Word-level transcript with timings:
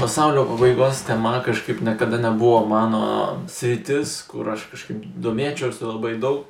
pasaulio 0.00 0.44
pabaigos 0.44 1.02
tema 1.06 1.42
kažkaip 1.44 1.80
niekada 1.80 2.18
nebuvo 2.18 2.66
mano 2.66 3.02
sritis, 3.48 4.22
kur 4.28 4.50
aš 4.54 4.66
kažkaip 4.72 5.02
domėčiausi 5.22 5.86
labai 5.86 6.14
daug, 6.22 6.46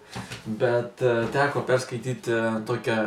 bet 0.46 1.02
e, 1.02 1.14
teko 1.32 1.62
perskaityti 1.68 2.36
tokią 2.68 2.98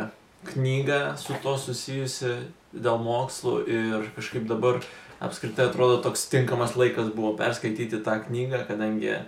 knygą 0.52 1.00
su 1.18 1.38
to 1.42 1.54
susijusi 1.58 2.34
dėl 2.72 2.98
mokslų 3.02 3.54
ir 3.70 4.10
kažkaip 4.16 4.46
dabar 4.50 4.80
apskritai 5.22 5.68
atrodo 5.68 6.00
toks 6.02 6.26
tinkamas 6.32 6.74
laikas 6.78 7.12
buvo 7.14 7.34
perskaityti 7.38 8.02
tą 8.02 8.18
knygą, 8.26 8.64
kadangi 8.70 9.12
e, 9.14 9.22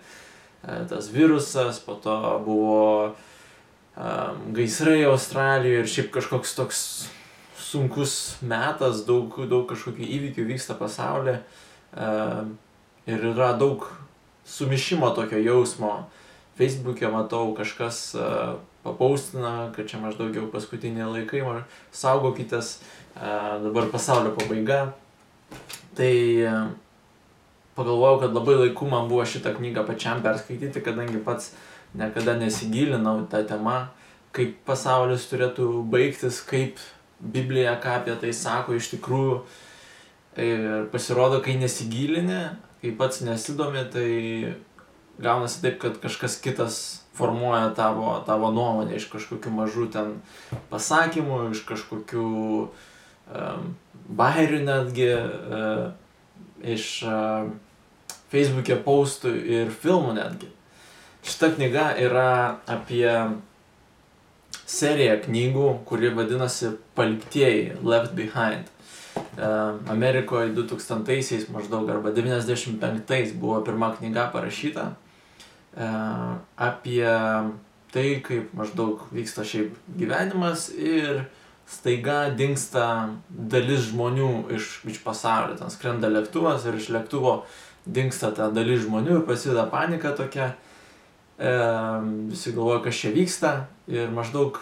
tas 0.91 1.11
virusas, 1.15 1.79
po 1.79 1.95
to 1.95 2.17
buvo 2.47 2.87
um, 3.11 4.41
gaisrai 4.57 5.05
Australijoje 5.11 5.85
ir 5.85 5.93
šiaip 5.97 6.11
kažkoks 6.19 6.57
toks 6.59 6.81
sunkus 7.75 8.37
metas, 8.47 9.03
daug, 9.09 9.35
daug 9.51 9.67
kažkokių 9.71 10.07
įvykių 10.17 10.47
vyksta 10.53 10.77
pasaulyje 10.79 11.41
um, 11.99 12.55
ir 13.11 13.27
yra 13.35 13.53
daug 13.59 13.89
sumišimo 14.47 15.11
tokio 15.17 15.43
jausmo. 15.43 16.05
Facebook'e 16.55 17.11
matau 17.11 17.51
kažkas 17.59 18.13
uh, 18.15 18.55
papaustina, 18.85 19.73
kad 19.75 19.91
čia 19.91 19.99
maždaug 19.99 20.37
jau 20.37 20.47
paskutiniai 20.53 21.09
laikai, 21.11 21.43
saugokitės, 21.91 22.77
uh, 22.79 23.59
dabar 23.65 23.91
pasaulio 23.91 24.37
pabaiga. 24.39 24.95
Tai 25.95 26.15
pagalvojau, 27.75 28.21
kad 28.23 28.35
labai 28.35 28.57
laiku 28.59 28.87
man 28.91 29.09
buvo 29.11 29.27
šitą 29.27 29.55
knygą 29.59 29.85
pačiam 29.87 30.23
perskaityti, 30.23 30.83
kadangi 30.83 31.21
pats 31.23 31.53
niekada 31.95 32.35
nesigilinau 32.39 33.27
tą 33.31 33.45
temą, 33.47 33.77
kaip 34.35 34.57
pasaulis 34.67 35.29
turėtų 35.31 35.69
baigtis, 35.91 36.41
kaip 36.43 36.83
Biblija 37.25 37.79
ką 37.81 38.01
apie 38.01 38.17
tai 38.21 38.33
sako 38.37 38.77
iš 38.79 38.91
tikrųjų. 38.95 39.39
Ir 40.45 40.87
pasirodo, 40.91 41.39
kai 41.45 41.55
nesigilini, 41.61 42.41
kai 42.83 42.93
pats 42.99 43.23
nesidomi, 43.23 43.85
tai 43.93 44.09
gaunasi 45.23 45.63
taip, 45.63 45.79
kad 45.83 46.01
kažkas 46.03 46.41
kitas 46.43 46.79
formuoja 47.15 47.71
tavo, 47.77 48.17
tavo 48.27 48.51
nuomonę 48.51 48.97
iš 48.99 49.07
kažkokių 49.13 49.53
mažų 49.55 49.87
ten 49.95 50.17
pasakymų, 50.73 51.53
iš 51.55 51.63
kažkokių 51.69 52.27
um, 52.65 53.69
bairių 54.19 54.65
netgi, 54.67 55.13
uh, 55.15 55.85
iš 56.67 56.89
uh, 57.07 57.47
Facebook'e 58.35 58.81
postų 58.83 59.37
ir 59.39 59.71
filmų 59.71 60.17
netgi. 60.19 60.51
Šita 61.25 61.55
knyga 61.55 61.93
yra 62.03 62.59
apie 62.69 63.07
seriją 64.67 65.19
knygų, 65.25 65.67
kuri 65.89 66.11
vadinasi 66.15 66.75
Paliktieji, 66.95 67.75
Left 67.83 68.15
Behind. 68.17 68.71
Uh, 69.35 69.79
Amerikoje 69.91 70.51
2000-aisiais 70.55 71.49
maždaug 71.55 71.91
arba 71.91 72.11
95-ais 72.15 73.35
buvo 73.39 73.61
pirma 73.67 73.93
knyga 73.95 74.29
parašyta 74.33 74.89
uh, 74.95 76.35
apie 76.59 77.07
tai, 77.95 78.09
kaip 78.27 78.51
maždaug 78.59 79.07
vyksta 79.15 79.47
šiaip 79.47 79.75
gyvenimas 79.99 80.69
ir 80.75 81.27
staiga 81.71 82.29
dinksta 82.35 82.87
dalis 83.29 83.89
žmonių 83.91 84.31
iš, 84.57 84.81
iš 84.91 84.99
pasaulio. 85.05 85.57
Ten 85.59 85.71
skrenda 85.73 86.11
lėktuvas 86.11 86.67
ir 86.67 86.79
iš 86.81 86.91
lėktuvo 86.95 87.37
dinksta 87.87 88.33
ta 88.35 88.51
dalis 88.55 88.83
žmonių 88.85 89.21
ir 89.21 89.27
prasideda 89.29 89.67
panika 89.71 90.15
tokia. 90.17 90.55
E, 91.39 91.53
visi 92.31 92.53
galvoja, 92.55 92.83
kas 92.85 93.01
čia 93.03 93.11
vyksta 93.15 93.55
ir 93.91 94.13
maždaug 94.15 94.61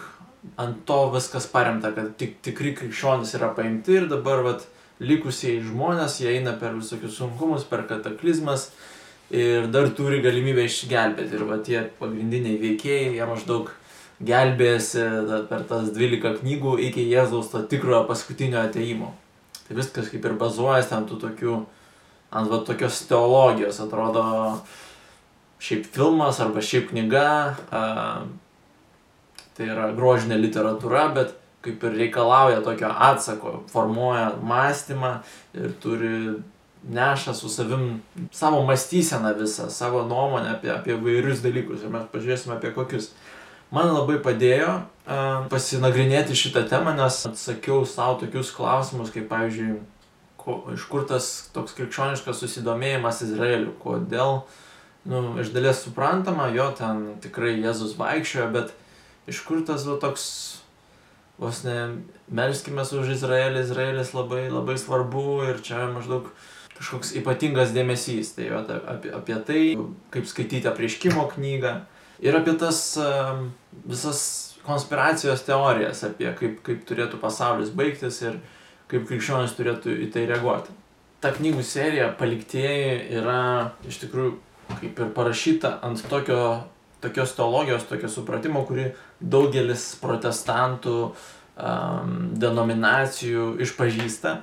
ant 0.57 0.79
to 0.87 0.99
viskas 1.13 1.45
paremta, 1.51 1.93
kad 1.95 2.15
tik, 2.19 2.39
tikri 2.43 2.73
krikščionys 2.77 3.35
yra 3.37 3.51
paimti 3.55 3.99
ir 3.99 4.09
dabar 4.11 4.41
vat, 4.45 4.65
likusieji 5.03 5.63
žmonės, 5.67 6.19
jie 6.21 6.33
eina 6.37 6.53
per 6.59 6.75
visokius 6.77 7.17
sunkumus, 7.17 7.65
per 7.67 7.85
kataklizmas 7.89 8.69
ir 9.33 9.67
dar 9.73 9.89
turi 9.97 10.21
galimybę 10.23 10.67
išgelbėti. 10.67 11.33
Ir 11.37 11.45
va 11.49 11.57
tie 11.65 11.81
pagrindiniai 11.99 12.59
veikėjai, 12.61 13.15
jie 13.17 13.27
maždaug 13.27 13.71
gelbėjasi 14.23 15.05
per 15.49 15.65
tas 15.69 15.89
12 15.95 16.39
knygų 16.41 16.77
iki 16.87 17.07
Jėzaus 17.09 17.51
to 17.51 17.63
tikrojo 17.69 18.03
paskutinio 18.09 18.61
ateimo. 18.61 19.13
Tai 19.67 19.77
viskas 19.79 20.11
kaip 20.11 20.25
ir 20.27 20.37
bazuojas 20.39 20.91
ant 20.95 21.09
tų 21.09 21.19
tokių, 21.23 21.57
ant 22.35 22.51
va 22.51 22.61
tokios 22.67 23.01
teologijos, 23.09 23.79
atrodo, 23.83 24.23
šiaip 25.63 25.85
filmas 25.95 26.39
arba 26.43 26.61
šiaip 26.61 26.89
knyga, 26.91 27.27
a, 27.71 27.83
tai 29.55 29.69
yra 29.69 29.91
grožinė 29.95 30.39
literatūra, 30.41 31.07
bet 31.15 31.35
kaip 31.63 31.83
ir 31.87 31.99
reikalauja 32.01 32.63
tokio 32.65 32.89
atsako, 32.91 33.61
formuoja 33.71 34.33
mąstymą 34.43 35.13
ir 35.55 35.75
turi 35.83 36.15
neša 36.83 37.33
su 37.37 37.49
savim 37.49 38.01
savo 38.35 38.63
mąstyseną 38.67 39.31
visą, 39.39 39.69
savo 39.69 40.03
nuomonę 40.07 40.57
apie, 40.57 40.73
apie 40.73 40.97
vairius 40.99 41.39
dalykus 41.45 41.85
ir 41.85 41.93
mes 41.93 42.09
pažiūrėsime 42.11 42.57
apie 42.57 42.73
kokius. 42.75 43.13
Man 43.73 43.87
labai 43.93 44.17
padėjo 44.21 44.73
uh, 44.73 45.45
pasinagrinėti 45.49 46.35
šitą 46.37 46.65
temą, 46.69 46.91
nes 46.97 47.21
atsakiau 47.29 47.87
savo 47.87 48.19
tokius 48.25 48.51
klausimus, 48.53 49.13
kaip 49.15 49.31
pavyzdžiui, 49.31 49.79
ko, 50.43 50.59
iš 50.75 50.83
kur 50.91 51.07
tas 51.07 51.31
toks 51.55 51.73
krikščioniškas 51.79 52.43
susidomėjimas 52.43 53.23
Izraeliu, 53.25 53.71
kodėl 53.79 54.41
uh, 54.41 54.59
nu, 55.05 55.35
iš 55.41 55.51
dalies 55.55 55.83
suprantama, 55.83 56.47
jo 56.55 56.69
ten 56.77 57.05
tikrai 57.23 57.57
Jėzus 57.57 57.97
vaikščiojo, 57.99 58.49
bet 58.55 58.73
iš 59.27 59.43
kur 59.47 59.63
tas 59.67 59.85
va 59.87 59.97
toks, 60.01 60.25
vos 61.41 61.63
ne, 61.67 61.77
melskime 62.31 62.85
už 62.85 63.15
Izraelį, 63.17 63.63
Izraelis 63.65 64.13
labai, 64.15 64.45
labai 64.51 64.77
svarbu 64.79 65.43
ir 65.49 65.61
čia 65.65 65.87
maždaug 65.91 66.29
kažkoks 66.77 67.13
ypatingas 67.19 67.73
dėmesys. 67.75 68.33
Tai 68.37 68.47
jo, 68.47 68.63
apie, 68.95 69.11
apie 69.15 69.39
tai, 69.47 69.61
kaip 70.13 70.29
skaityti 70.29 70.69
apriškimo 70.71 71.27
knygą 71.35 71.75
ir 72.23 72.39
apie 72.39 72.55
tas 72.59 72.81
visas 73.83 74.23
konspiracijos 74.63 75.43
teorijas, 75.43 76.05
apie 76.07 76.29
kaip, 76.39 76.61
kaip 76.63 76.85
turėtų 76.87 77.19
pasaulis 77.19 77.73
baigtis 77.75 78.21
ir 78.23 78.39
kaip 78.91 79.07
krikščionis 79.09 79.55
turėtų 79.57 79.97
į 80.05 80.09
tai 80.13 80.25
reaguoti. 80.29 80.71
Ta 81.23 81.31
knygų 81.35 81.63
serija 81.63 82.09
Paliktieji 82.19 83.15
yra 83.19 83.73
iš 83.87 84.01
tikrųjų 84.03 84.35
kaip 84.69 84.99
ir 84.99 85.11
parašyta 85.15 85.77
ant 85.85 86.03
tokio, 86.09 86.63
tokios 87.03 87.35
teologijos, 87.37 87.87
tokio 87.89 88.09
supratimo, 88.11 88.63
kuri 88.67 88.91
daugelis 89.19 89.93
protestantų 90.01 90.97
um, 91.09 92.15
denominacijų 92.39 93.53
išpažįsta. 93.63 94.37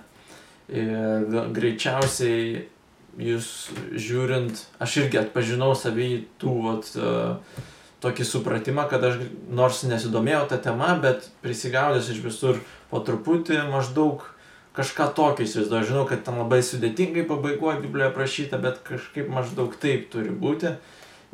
Ir 0.70 1.26
greičiausiai 1.50 2.69
jūs 3.19 3.48
žiūrint, 3.98 4.60
aš 4.78 5.00
irgi 5.03 5.19
atpažinau 5.19 5.72
savį 5.75 6.10
tų 6.38 6.53
vat, 6.69 6.92
uh, 7.00 7.64
tokį 8.00 8.26
supratimą, 8.26 8.86
kad 8.91 9.04
aš 9.04 9.19
nors 9.53 9.82
nesidomėjau 9.88 10.47
tą 10.53 10.60
temą, 10.70 10.94
bet 11.03 11.28
prisigaudęs 11.44 12.12
iš 12.12 12.22
visur 12.25 12.60
po 12.91 13.03
truputį 13.04 13.60
maždaug 13.70 14.25
kažką 14.80 15.10
tokio 15.16 15.44
įsivaizduoju. 15.44 15.88
Žinau, 15.91 16.06
kad 16.08 16.24
ten 16.24 16.38
labai 16.41 16.62
sudėtingai 16.64 17.26
pabaigoje 17.28 17.82
Biblijoje 17.84 18.10
aprašyta, 18.10 18.60
bet 18.62 18.80
kažkaip 18.86 19.28
maždaug 19.32 19.76
taip 19.80 20.08
turi 20.12 20.32
būti. 20.32 20.74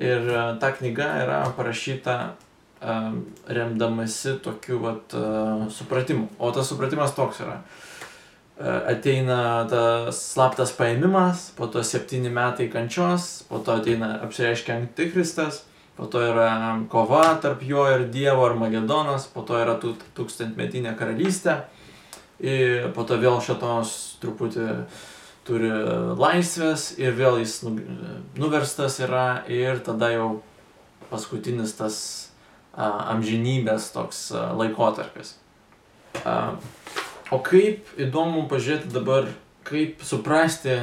Ir 0.02 0.26
uh, 0.28 0.56
ta 0.60 0.72
knyga 0.74 1.06
yra 1.22 1.38
parašyta 1.56 2.16
uh, 2.34 3.12
remdamasi 3.48 4.36
tokiu 4.44 4.80
vat, 4.82 5.14
uh, 5.14 5.68
supratimu. 5.72 6.26
O 6.38 6.50
tas 6.52 6.72
supratimas 6.72 7.14
toks 7.16 7.44
yra. 7.46 7.60
Ateina 8.56 9.66
tas 9.68 10.16
slaptas 10.32 10.70
paėmimas, 10.72 11.50
po 11.58 11.66
to 11.68 11.82
septyni 11.84 12.30
metai 12.32 12.70
kančios, 12.72 13.42
po 13.50 13.58
to 13.60 13.74
ateina 13.76 14.14
apsireiškia 14.24 14.78
antikristas, 14.80 15.58
po 15.98 16.08
to 16.08 16.22
yra 16.24 16.48
kova 16.88 17.34
tarp 17.44 17.60
jo 17.68 17.84
ir 17.92 18.06
Dievo 18.08 18.46
Armagedonas, 18.48 19.28
po 19.28 19.44
to 19.44 19.60
yra 19.60 19.76
tūkstantmetinė 20.16 20.96
karalystė 20.96 21.58
ir 22.40 22.90
po 22.96 23.04
to 23.08 23.18
vėl 23.20 23.40
šetonas 23.44 23.92
truputį 24.20 24.66
turi 25.46 25.70
laisvės 26.18 26.90
ir 26.98 27.14
vėl 27.16 27.40
jis 27.40 27.60
nu, 27.66 27.76
nuverstas 28.38 28.98
yra 29.00 29.44
ir 29.52 29.78
tada 29.86 30.10
jau 30.12 30.28
paskutinis 31.10 31.76
tas 31.78 31.98
a, 32.74 33.14
amžinybės 33.14 33.92
toks 33.94 34.30
a, 34.34 34.50
laikotarpis. 34.58 35.36
A, 36.24 36.56
o 37.30 37.40
kaip 37.46 37.86
įdomu 38.00 38.46
pažiūrėti 38.50 38.90
dabar, 38.92 39.30
kaip 39.66 40.02
suprasti, 40.06 40.76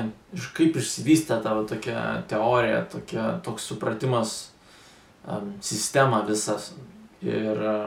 kaip 0.56 0.80
išsivystė 0.80 1.40
tavo 1.44 1.68
tokia 1.68 2.24
teorija, 2.32 2.84
tokia, 2.92 3.28
toks 3.44 3.68
supratimas, 3.68 4.38
a, 5.28 5.42
sistema 5.60 6.24
visas 6.28 6.72
ir 7.24 7.60
a, 7.60 7.78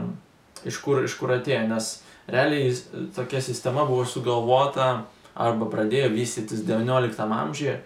iš 0.69 0.83
kur, 0.85 1.03
iš 1.09 1.17
kur 1.17 1.33
atėjo, 1.39 1.65
nes 1.73 1.95
realiai 2.29 2.73
tokia 3.15 3.41
sistema 3.43 3.85
buvo 3.87 4.07
sugalvota 4.09 5.05
arba 5.37 5.69
pradėjo 5.71 6.11
vystytis 6.15 6.65
XIX 6.67 7.13
amžiuje, 7.27 7.77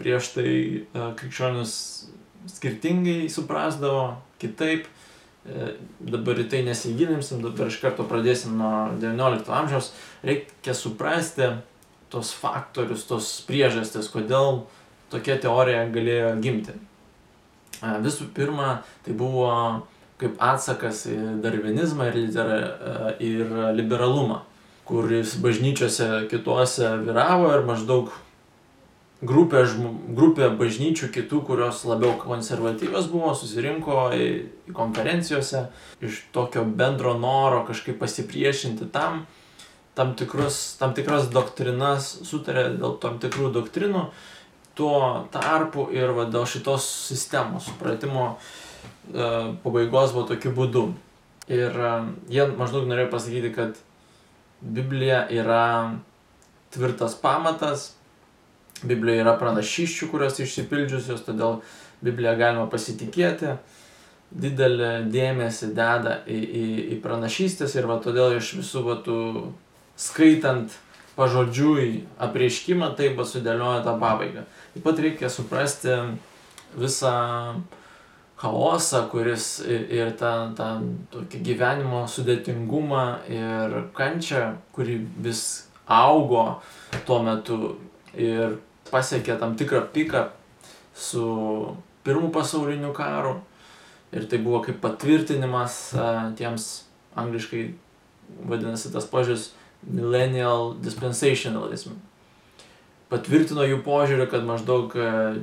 prieš 0.00 0.32
tai 0.34 0.50
e, 0.50 1.08
krikščionis 1.18 1.72
skirtingai 2.50 3.30
suprasdavo, 3.32 4.16
kitaip, 4.42 4.88
e, 5.46 5.70
dabar 6.00 6.42
į 6.42 6.48
tai 6.50 6.64
nesigilinsim, 6.66 7.40
dabar 7.44 7.70
iš 7.70 7.78
karto 7.82 8.06
pradėsim 8.10 8.58
nuo 8.58 8.90
XIX 8.98 9.46
amžiaus, 9.60 9.92
reikia 10.26 10.74
suprasti, 10.76 11.54
tos 12.12 12.34
faktorius, 12.36 13.06
tos 13.08 13.30
priežastis, 13.46 14.10
kodėl 14.12 14.64
tokia 15.10 15.38
teorija 15.42 15.86
galėjo 15.94 16.36
gimti. 16.42 16.76
Visų 18.02 18.30
pirma, 18.34 18.80
tai 19.04 19.14
buvo 19.16 19.50
kaip 20.20 20.36
atsakas 20.40 21.04
į 21.10 21.16
darvinizmą 21.44 22.10
ir, 22.10 22.20
litera, 22.26 22.60
ir 23.20 23.50
liberalumą, 23.76 24.40
kuris 24.88 25.36
bažnyčiose 25.42 26.26
kituose 26.30 26.94
vyravo 27.04 27.50
ir 27.52 27.66
maždaug 27.68 28.12
grupė, 29.26 29.64
grupė 30.16 30.50
bažnyčių 30.56 31.10
kitų, 31.14 31.42
kurios 31.48 31.82
labiau 31.88 32.14
konservatyvios 32.20 33.08
buvo, 33.12 33.32
susirinko 33.36 34.10
į, 34.16 34.28
į 34.70 34.76
konferencijose 34.76 35.66
iš 36.04 36.22
tokio 36.32 36.64
bendro 36.64 37.16
noro 37.18 37.64
kažkaip 37.68 37.98
pasipriešinti 38.00 38.88
tam, 38.92 39.24
tam, 39.96 40.14
tikrus, 40.16 40.76
tam 40.80 40.96
tikras 40.96 41.28
doktrinas, 41.32 42.08
sutarė 42.28 42.70
dėl 42.76 42.96
tam 43.02 43.20
tikrų 43.20 43.52
doktrinų, 43.56 44.06
tuo 44.76 45.00
tarpu 45.32 45.88
ir 45.92 46.12
va, 46.12 46.28
dėl 46.28 46.44
šitos 46.48 46.84
sistemos 47.08 47.70
supratimo 47.70 48.34
e, 48.34 48.65
pabaigos 49.12 50.14
buvo 50.14 50.26
tokiu 50.30 50.52
būdu. 50.56 50.86
Ir 51.52 51.70
e, 51.70 51.92
jie 52.32 52.46
maždaug 52.58 52.88
norėjo 52.90 53.10
pasakyti, 53.12 53.52
kad 53.54 53.78
Biblija 54.60 55.26
yra 55.30 55.94
tvirtas 56.74 57.14
pamatas, 57.20 57.92
Biblijoje 58.84 59.22
yra 59.22 59.36
pranašyščių, 59.40 60.08
kurios 60.10 60.40
išsipildžiusios, 60.42 61.22
todėl 61.24 61.60
Bibliją 62.04 62.34
galima 62.36 62.66
pasitikėti, 62.68 63.54
didelį 64.36 64.90
dėmesį 65.14 65.70
deda 65.76 66.18
į, 66.28 66.36
į, 66.36 66.64
į 66.96 66.98
pranašystės 67.04 67.76
ir 67.78 67.86
va 67.88 68.00
todėl 68.04 68.36
iš 68.36 68.56
visų 68.58 68.82
va 68.84 68.98
tų 69.06 69.20
skaitant 69.96 70.74
pažodžiui 71.16 72.02
apreiškimą, 72.20 72.90
taip 72.98 73.16
pat 73.16 73.30
sudėlioja 73.30 73.80
tą 73.86 73.96
pabaigą. 74.02 74.44
Taip 74.74 74.84
pat 74.84 75.00
reikia 75.00 75.30
suprasti 75.32 75.94
visą 76.76 77.14
chaosą, 78.36 79.06
kuris 79.08 79.46
ir, 79.64 80.12
tą, 80.20 80.32
tą 80.56 80.68
tokį 81.12 81.40
gyvenimo 81.46 82.04
sudėtingumą 82.10 83.04
ir 83.32 83.76
kančią, 83.96 84.42
kuri 84.76 84.98
vis 85.24 85.42
augo 85.86 86.60
tuo 87.06 87.22
metu 87.24 87.76
ir 88.12 88.58
pasiekė 88.90 89.38
tam 89.40 89.56
tikrą 89.58 89.86
piką 89.94 90.26
su 90.96 91.26
pirmu 92.04 92.30
pasauliniu 92.34 92.92
karu. 92.96 93.38
Ir 94.14 94.28
tai 94.30 94.38
buvo 94.38 94.60
kaip 94.64 94.78
patvirtinimas 94.84 95.78
tiems 96.38 96.68
angliškai 97.18 97.64
vadinasi 98.46 98.92
tas 98.94 99.08
požiūris 99.10 99.50
millennial 99.86 100.74
dispensationalism. 100.82 101.96
Patvirtino 103.06 103.62
jų 103.62 103.82
požiūrį, 103.86 104.24
kad 104.32 104.42
maždaug 104.42 104.94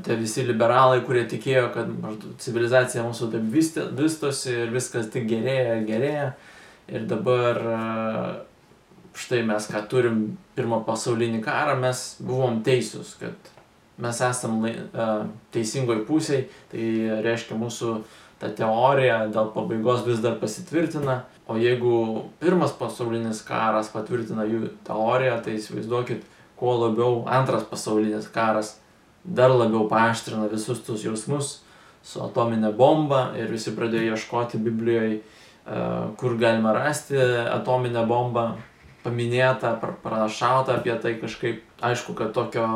tie 0.03 0.15
visi 0.19 0.43
liberalai, 0.43 0.99
kurie 1.07 1.23
tikėjo, 1.31 1.69
kad 1.71 1.87
maždaug 1.87 2.33
civilizacija 2.43 3.05
mūsų 3.05 3.29
taip 3.31 3.45
vystosi 4.01 4.57
ir 4.65 4.73
viskas 4.73 5.07
tik 5.13 5.29
gerėja 5.29 5.77
ir 5.77 5.85
gerėja. 5.87 6.25
Ir 6.91 7.05
dabar 7.07 7.61
štai 9.15 9.45
mes 9.47 9.69
ką 9.71 9.85
turim 9.87 10.19
pirmą 10.57 10.81
pasaulinį 10.83 11.39
karą, 11.45 11.77
mes 11.79 12.01
buvom 12.19 12.59
teisūs, 12.65 13.15
kad 13.21 13.51
mes 14.03 14.19
esam 14.25 14.59
lai, 14.65 14.73
teisingoj 15.55 16.03
pusėj, 16.09 16.47
tai 16.73 16.89
reiškia 17.23 17.57
mūsų 17.61 17.93
ta 18.41 18.49
teorija 18.51 19.21
dėl 19.31 19.53
pabaigos 19.55 20.03
vis 20.07 20.19
dar 20.23 20.35
pasitvirtina, 20.41 21.21
o 21.47 21.55
jeigu 21.61 21.95
pirmas 22.41 22.73
pasaulinis 22.75 23.43
karas 23.47 23.91
patvirtina 23.93 24.43
jų 24.49 24.73
teoriją, 24.87 25.37
tai 25.45 25.57
įsivaizduokit, 25.59 26.25
kuo 26.63 26.77
labiau 26.79 27.25
antras 27.27 27.67
pasaulinis 27.67 28.31
karas 28.31 28.77
dar 29.23 29.51
labiau 29.51 29.89
paaštrina 29.91 30.47
visus 30.47 30.79
tus 30.87 31.03
jausmus 31.03 31.57
su 32.03 32.19
atominė 32.23 32.71
bomba 32.75 33.31
ir 33.39 33.51
visi 33.51 33.71
pradėjo 33.75 34.13
ieškoti 34.15 34.59
Biblijoje, 34.63 35.21
kur 36.19 36.35
galima 36.39 36.73
rasti 36.75 37.19
atominę 37.47 38.03
bombą, 38.07 38.45
paminėta, 39.03 39.77
pranašauta 40.03 40.77
apie 40.79 40.95
tai 40.99 41.15
kažkaip, 41.21 41.63
aišku, 41.83 42.15
kad 42.19 42.33
tokio 42.35 42.67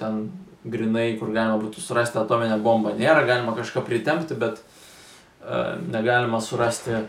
ten 0.00 0.26
grinai, 0.64 1.14
kur 1.20 1.32
galima 1.32 1.58
būtų 1.60 1.80
surasti 1.84 2.20
atominę 2.20 2.60
bombą, 2.64 2.94
nėra, 2.96 3.24
galima 3.28 3.56
kažką 3.56 3.84
pritempti, 3.84 4.36
bet 4.36 4.60
uh, 4.60 5.76
negalima 5.88 6.40
surasti 6.44 7.04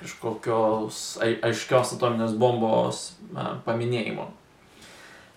kažkokios 0.00 1.02
aiškios 1.24 1.96
atominės 1.96 2.36
bombos 2.40 3.10
uh, 3.32 3.56
paminėjimo. 3.64 4.30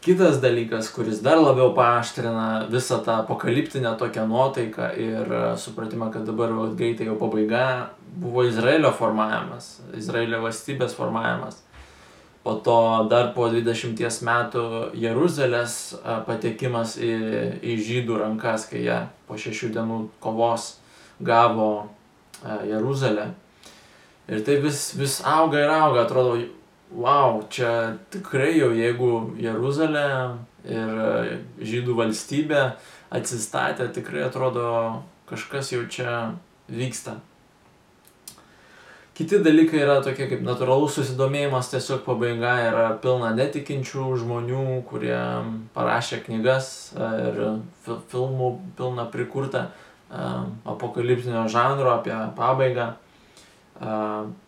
Kitas 0.07 0.39
dalykas, 0.39 0.87
kuris 0.95 1.19
dar 1.19 1.41
labiau 1.41 1.73
paaštrina 1.75 2.69
visą 2.71 3.01
tą 3.03 3.19
apokaliptinę 3.25 3.91
tokią 3.99 4.23
nuotaiką 4.29 4.89
ir 5.03 5.33
supratimą, 5.59 6.07
kad 6.13 6.23
dabar 6.23 6.53
greitai 6.79 7.09
jau 7.09 7.17
pabaiga, 7.19 7.89
buvo 8.15 8.45
Izraelio 8.47 8.93
formavimas, 8.95 9.81
Izraelio 9.99 10.39
valstybės 10.45 10.95
formavimas 10.95 11.59
po 12.47 12.53
to 12.53 13.07
dar 13.11 13.33
po 13.35 13.49
20 13.51 14.21
metų 14.23 14.61
Jeruzalės 14.95 15.97
patekimas 16.23 16.93
į, 16.95 17.11
į 17.59 17.73
žydų 17.83 18.21
rankas, 18.21 18.69
kai 18.69 18.85
jie 18.85 19.01
po 19.27 19.35
šešių 19.35 19.73
dienų 19.75 19.97
kovos 20.23 20.77
gavo 21.19 21.89
Jeruzalę. 22.69 23.33
Ir 24.31 24.45
tai 24.47 24.55
vis, 24.63 24.93
vis 24.95 25.17
auga 25.27 25.59
ir 25.59 25.73
auga, 25.75 26.05
atrodo, 26.05 26.37
wow, 26.91 27.41
čia 27.49 27.97
tikrai 28.13 28.55
jau 28.57 28.71
jeigu 28.75 29.11
Jeruzalė 29.41 30.09
ir 30.67 30.99
žydų 31.63 31.95
valstybė 31.97 32.61
atsistatė, 33.15 33.89
tikrai 33.95 34.27
atrodo 34.27 34.67
kažkas 35.29 35.71
jau 35.73 35.83
čia 35.91 36.13
vyksta. 36.67 37.17
Kiti 39.17 39.39
dalykai 39.41 39.79
yra 39.81 39.95
tokie 40.05 40.27
kaip 40.29 40.43
natūralus 40.45 40.93
susidomėjimas, 40.99 41.71
tiesiog 41.71 42.03
pabaiga 42.05 42.51
yra 42.67 42.83
pilna 43.01 43.31
netikinčių 43.33 44.11
žmonių, 44.21 44.65
kurie 44.85 45.17
parašė 45.73 46.19
knygas 46.27 46.67
e, 46.93 47.07
ir 47.31 47.39
filmų 48.11 48.51
pilna 48.77 49.07
prikurta 49.09 49.63
e, 49.65 50.27
apokaliptinio 50.69 51.47
žanro 51.49 51.95
apie 51.95 52.13
pabaigą. 52.37 52.91
E, 52.93 53.97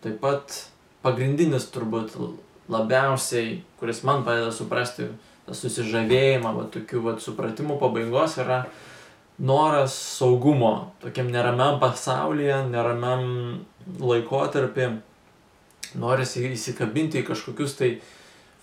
taip 0.06 0.22
pat 0.22 0.54
pagrindinis 1.04 1.68
turbūt 1.72 2.16
labiausiai, 2.70 3.60
kuris 3.80 4.04
man 4.06 4.24
padeda 4.26 4.52
suprasti 4.54 5.08
tą 5.46 5.56
susižavėjimą, 5.56 6.54
va, 6.56 6.66
tokių 6.70 7.02
va, 7.04 7.16
supratimų 7.22 7.78
pabaigos 7.80 8.38
yra 8.42 8.64
noras 9.40 9.94
saugumo 10.18 10.92
tokiam 11.00 11.30
neramiam 11.32 11.80
pasaulyje, 11.80 12.66
neramiam 12.70 13.24
laikotarpį 14.00 14.90
norisi 15.98 16.44
įsikabinti 16.52 17.22
į 17.22 17.28
kažkokius 17.30 17.74
tai 17.78 17.94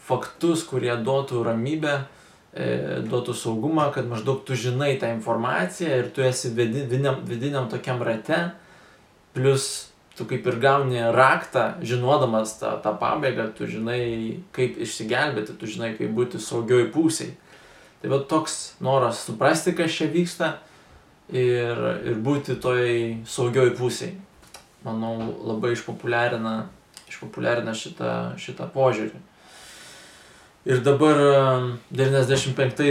faktus, 0.07 0.63
kurie 0.63 0.93
duotų 1.03 1.41
ramybę, 1.43 1.97
e, 2.53 2.67
duotų 3.09 3.35
saugumą, 3.35 3.89
kad 3.91 4.07
maždaug 4.07 4.45
tu 4.47 4.55
žinai 4.55 4.95
tą 5.01 5.11
informaciją 5.15 5.97
ir 5.97 6.11
tu 6.15 6.23
esi 6.23 6.53
vidiniam, 6.55 7.19
vidiniam 7.27 7.67
tokiam 7.67 7.99
rate, 8.03 8.51
plus 9.33 9.89
tu 10.17 10.25
kaip 10.29 10.47
ir 10.49 10.59
gauni 10.61 11.01
raktą, 11.13 11.77
žinodamas 11.85 12.57
tą, 12.59 12.75
tą 12.83 12.93
pabaigą, 12.97 13.49
tu 13.57 13.69
žinai, 13.69 14.43
kaip 14.55 14.79
išsigelbėti, 14.81 15.57
tu 15.59 15.69
žinai, 15.69 15.93
kaip 15.97 16.13
būti 16.17 16.41
saugioj 16.41 16.89
pusėje. 16.95 17.35
Tai 18.01 18.13
va 18.13 18.21
toks 18.29 18.77
noras 18.83 19.23
suprasti, 19.25 19.73
kas 19.77 19.93
čia 19.93 20.09
vyksta 20.13 20.55
ir, 21.33 21.83
ir 22.05 22.17
būti 22.21 22.57
toj 22.61 22.87
saugioj 23.29 23.73
pusėje 23.77 24.17
manau, 24.87 25.15
labai 25.47 25.73
išpopuliarina, 25.75 26.67
išpopuliarina 27.09 27.73
šitą, 27.75 28.13
šitą 28.39 28.67
požiūrį. 28.73 29.19
Ir 30.67 30.81
dabar 30.83 31.15
95 31.91 32.81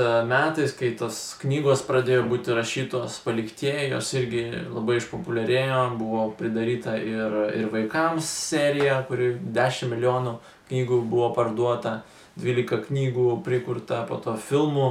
e, 0.00 0.24
metais, 0.24 0.72
kai 0.72 0.94
tos 0.96 1.34
knygos 1.42 1.82
pradėjo 1.84 2.22
būti 2.30 2.54
rašytos 2.56 3.18
paliktieji, 3.26 3.90
jos 3.90 4.12
irgi 4.16 4.44
labai 4.72 4.96
išpopuliarėjo, 5.02 5.82
buvo 6.00 6.22
pridaryta 6.38 6.94
ir, 6.96 7.36
ir 7.58 7.68
vaikams 7.74 8.24
serija, 8.24 9.02
kuri 9.04 9.34
10 9.36 9.92
milijonų 9.92 10.32
knygų 10.70 11.02
buvo 11.12 11.28
parduota, 11.36 11.98
12 12.40 12.80
knygų 12.88 13.28
prikurta, 13.44 14.00
po 14.08 14.16
to 14.16 14.38
filmų 14.40 14.88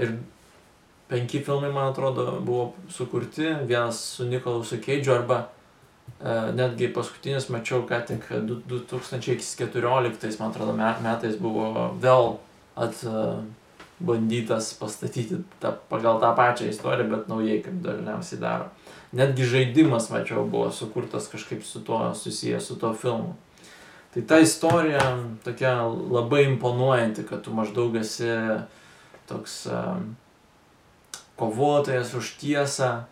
ir 0.00 0.16
penki 1.12 1.44
filmai, 1.44 1.68
man 1.68 1.92
atrodo, 1.92 2.30
buvo 2.40 2.70
sukurti, 2.88 3.50
vienas 3.68 4.00
su 4.16 4.24
Nikolasu 4.24 4.80
Keidžiu 4.80 5.18
arba 5.18 5.44
netgi 6.54 6.88
paskutinis 6.94 7.48
mačiau, 7.50 7.82
ką 7.88 8.06
tik 8.06 8.26
2014, 8.70 10.38
man 10.38 10.50
atrodo, 10.50 10.72
metais 10.76 11.36
buvo 11.40 11.90
vėl 12.02 12.36
atbandytas 12.78 14.72
pastatyti 14.78 15.42
tą, 15.62 15.74
pagal 15.90 16.20
tą 16.22 16.30
pačią 16.38 16.70
istoriją, 16.70 17.10
bet 17.10 17.28
naujai, 17.30 17.62
kaip 17.64 17.82
dažniausiai 17.84 18.40
daro. 18.42 18.70
Netgi 19.12 19.44
žaidimas, 19.44 20.10
mačiau, 20.14 20.46
buvo 20.48 20.70
sukurtas 20.72 21.28
kažkaip 21.28 21.64
su 21.66 21.82
tuo 21.84 22.14
susijęs, 22.14 22.64
su 22.70 22.78
tuo 22.80 22.94
filmu. 22.94 23.34
Tai 24.14 24.22
ta 24.28 24.38
istorija 24.38 25.18
tokia 25.44 25.82
labai 25.88 26.44
imponuojanti, 26.44 27.24
kad 27.28 27.42
tu 27.42 27.52
maždaug 27.56 27.96
esi 27.96 28.28
toks 29.28 29.66
um, 29.66 30.16
kovotojas 31.36 32.14
už 32.14 32.36
tiesą, 32.40 33.04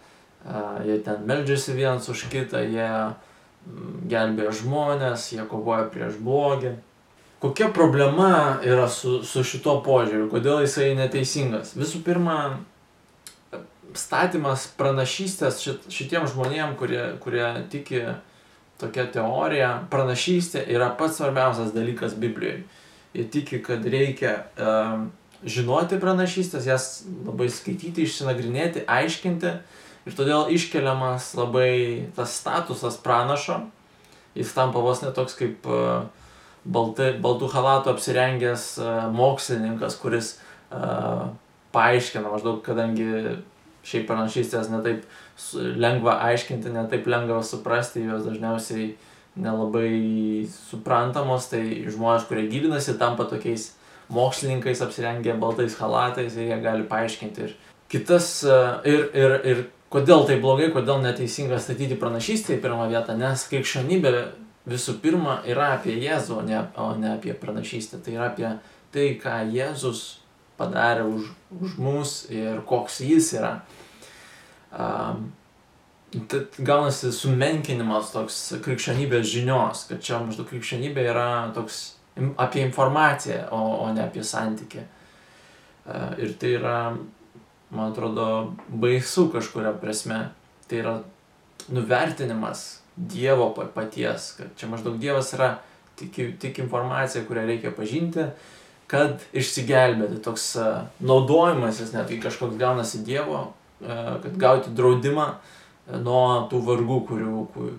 jie 0.87 1.01
ten 1.05 1.27
meldžiasi 1.29 1.77
vienas 1.77 2.09
už 2.09 2.27
kitą, 2.33 2.63
jie 2.65 2.89
mm, 2.89 4.07
gelbėja 4.11 4.55
žmonės, 4.63 5.33
jie 5.35 5.45
kovoja 5.51 5.89
prieš 5.93 6.17
blogį. 6.23 6.77
Kokia 7.41 7.71
problema 7.73 8.61
yra 8.65 8.89
su, 8.93 9.23
su 9.25 9.45
šito 9.45 9.79
požiūriu, 9.85 10.29
kodėl 10.33 10.61
jisai 10.65 10.91
neteisingas? 10.99 11.73
Visų 11.77 12.03
pirma, 12.05 12.37
statymas 13.97 14.67
pranašystės 14.77 15.63
šit, 15.65 15.89
šitiem 15.93 16.29
žmonėm, 16.29 16.75
kurie, 16.77 17.01
kurie 17.23 17.47
tiki 17.73 18.03
tokia 18.81 19.07
teorija, 19.13 19.71
pranašystė 19.93 20.65
yra 20.73 20.91
pats 20.97 21.21
svarbiausias 21.21 21.73
dalykas 21.77 22.17
Biblijoje. 22.21 22.63
Jie 23.17 23.25
tiki, 23.33 23.59
kad 23.65 23.85
reikia 23.91 24.37
uh, 24.55 25.09
žinoti 25.43 25.99
pranašystės, 26.01 26.69
jas 26.69 26.89
labai 27.27 27.49
skaityti, 27.53 28.05
išsinagrinėti, 28.07 28.85
aiškinti 28.89 29.57
ir 30.07 30.17
todėl 30.17 30.51
iškeliamas 30.55 31.33
labai 31.39 32.09
tas 32.17 32.35
statusas 32.41 32.99
pranašo, 33.03 33.61
jis 34.39 34.55
tampa 34.57 34.83
vos 34.85 35.03
netoks 35.05 35.37
kaip 35.39 35.67
uh, 35.69 36.07
baltai, 36.65 37.13
baltų 37.21 37.51
halatų 37.55 37.95
apsirengęs 37.95 38.67
uh, 38.81 39.07
mokslininkas, 39.15 39.99
kuris 40.01 40.35
uh, 40.71 41.31
paaiškina 41.75 42.31
maždaug, 42.31 42.63
kadangi 42.67 43.41
šiaip 43.87 44.07
pranašystės 44.09 44.69
netaip 44.73 45.07
lengva 45.55 46.19
aiškinti, 46.29 46.73
netaip 46.75 47.07
lengva 47.09 47.41
suprasti, 47.47 48.05
jos 48.05 48.27
dažniausiai 48.27 48.91
nelabai 49.41 50.49
suprantamos, 50.53 51.49
tai 51.53 51.63
žmonės, 51.89 52.27
kurie 52.29 52.49
gilinasi, 52.51 52.99
tampa 53.01 53.25
tokiais 53.31 53.71
mokslininkais 54.11 54.83
apsirengę 54.83 55.37
baltais 55.41 55.77
halatais 55.79 56.37
ir 56.37 56.51
jie 56.51 56.59
gali 56.63 56.87
paaiškinti. 56.91 57.47
Ir 57.47 57.55
kitas, 57.93 58.33
e, 58.45 58.59
ir, 58.91 59.05
ir, 59.15 59.37
ir 59.53 59.63
kodėl 59.91 60.27
tai 60.29 60.39
blogai, 60.43 60.71
kodėl 60.75 61.03
neteisinga 61.05 61.59
statyti 61.63 61.99
pranašystę 62.01 62.57
į 62.57 62.63
pirmą 62.63 62.87
vietą, 62.93 63.17
nes 63.19 63.47
krikščionybė 63.51 64.15
visų 64.71 64.99
pirma 65.03 65.41
yra 65.49 65.75
apie 65.79 65.97
Jėzų, 65.99 66.39
o 66.41 66.47
ne, 66.47 66.63
o 66.79 66.93
ne 67.01 67.15
apie 67.17 67.35
pranašystę. 67.35 68.03
Tai 68.05 68.17
yra 68.17 68.31
apie 68.31 68.49
tai, 68.95 69.11
ką 69.21 69.43
Jėzus 69.55 70.21
padarė 70.61 71.09
už, 71.09 71.29
už 71.61 71.77
mus 71.81 72.17
ir 72.31 72.63
koks 72.69 73.01
jis 73.07 73.35
yra. 73.41 73.55
Um, 74.71 75.31
Tad 76.11 76.57
gaunasi 76.59 77.13
sumenkinimas 77.15 78.09
toks 78.11 78.37
krikščionybės 78.65 79.29
žinios, 79.31 79.85
kad 79.87 80.01
čia 80.03 80.19
maždaug 80.19 80.49
krikščionybė 80.51 81.05
yra 81.13 81.27
toks 81.55 81.77
apie 82.35 82.65
informaciją, 82.65 83.45
o, 83.55 83.61
o 83.85 83.93
ne 83.95 84.03
apie 84.03 84.25
santykį. 84.27 84.83
Ir 86.19 86.33
tai 86.43 86.51
yra, 86.57 86.75
man 87.71 87.93
atrodo, 87.93 88.27
baisu 88.69 89.29
kažkuria 89.33 89.73
prasme. 89.81 90.29
Tai 90.71 90.79
yra 90.79 90.95
nuvertinimas 91.71 92.81
Dievo 92.97 93.49
paties, 93.75 94.35
kad 94.37 94.51
čia 94.59 94.69
maždaug 94.69 94.99
Dievas 95.01 95.33
yra 95.33 95.55
tik, 95.97 96.19
tik 96.43 96.59
informacija, 96.61 97.25
kurią 97.25 97.47
reikia 97.49 97.73
pažinti, 97.73 98.27
kad 98.91 99.23
išsigelbėti. 99.33 100.19
Toks 100.25 100.51
naudojimasis 101.01 101.95
netgi 101.95 102.21
kažkoks 102.21 102.59
gaunasi 102.61 103.03
Dievo, 103.07 103.53
kad 103.81 104.37
gauti 104.37 104.75
draudimą 104.77 105.31
nuo 106.03 106.23
tų 106.51 106.61
vargų, 106.67 107.01
kurių, 107.09 107.35
kur, 107.55 107.73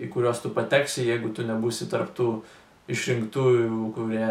į 0.00 0.08
kuriuos 0.12 0.42
tu 0.44 0.52
pateksi, 0.54 1.08
jeigu 1.08 1.32
tu 1.34 1.44
nebūsi 1.48 1.88
tarptų 1.90 2.28
išrinktųjų, 2.90 3.90
kurie 3.96 4.30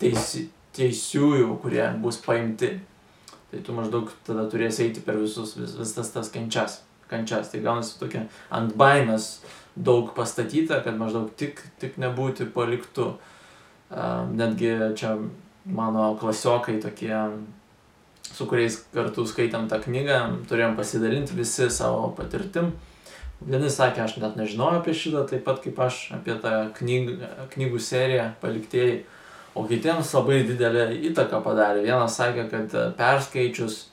teisi, 0.00 0.46
teisiųjų, 0.76 1.50
kurie 1.62 1.84
bus 2.02 2.18
paimti. 2.24 2.76
Tai 3.50 3.62
tu 3.62 3.74
maždaug 3.76 4.10
tada 4.26 4.48
turėsi 4.50 4.88
eiti 4.88 5.02
per 5.04 5.20
visus, 5.20 5.54
vis, 5.58 5.76
visas 5.78 6.10
tas 6.14 6.30
kančias. 6.34 6.80
kančias. 7.10 7.52
Tai 7.52 7.60
gaunasi 7.62 7.98
tokia 8.00 8.26
ant 8.50 8.74
baimės 8.74 9.40
daug 9.76 10.10
pastatyta, 10.16 10.80
kad 10.82 10.98
maždaug 10.98 11.30
tik, 11.38 11.60
tik 11.80 12.00
nebūti 12.00 12.48
paliktų. 12.52 13.12
Netgi 14.34 14.72
čia 14.98 15.14
mano 15.66 16.08
klasiokai 16.18 16.80
tokie, 16.82 17.14
su 18.26 18.46
kuriais 18.50 18.80
kartu 18.94 19.26
skaitėm 19.28 19.68
tą 19.70 19.78
knygą, 19.84 20.18
turėjom 20.50 20.74
pasidalinti 20.78 21.36
visi 21.38 21.70
savo 21.70 22.10
patirtim. 22.16 22.72
Vieni 23.46 23.68
sakė, 23.70 24.06
aš 24.06 24.16
net 24.16 24.38
nežinojau 24.40 24.80
apie 24.80 24.94
šitą, 24.96 25.26
taip 25.28 25.44
pat 25.44 25.60
kaip 25.62 25.78
aš 25.84 26.06
apie 26.16 26.34
tą 26.40 26.54
knyg, 26.78 27.10
knygų 27.52 27.80
seriją 27.84 28.30
paliktėjai, 28.40 29.02
o 29.56 29.64
kitiems 29.68 30.12
labai 30.16 30.42
didelę 30.46 30.90
įtaką 31.10 31.40
padarė. 31.44 31.84
Vienas 31.86 32.16
sakė, 32.20 32.46
kad 32.52 32.74
perskaičius 32.98 33.86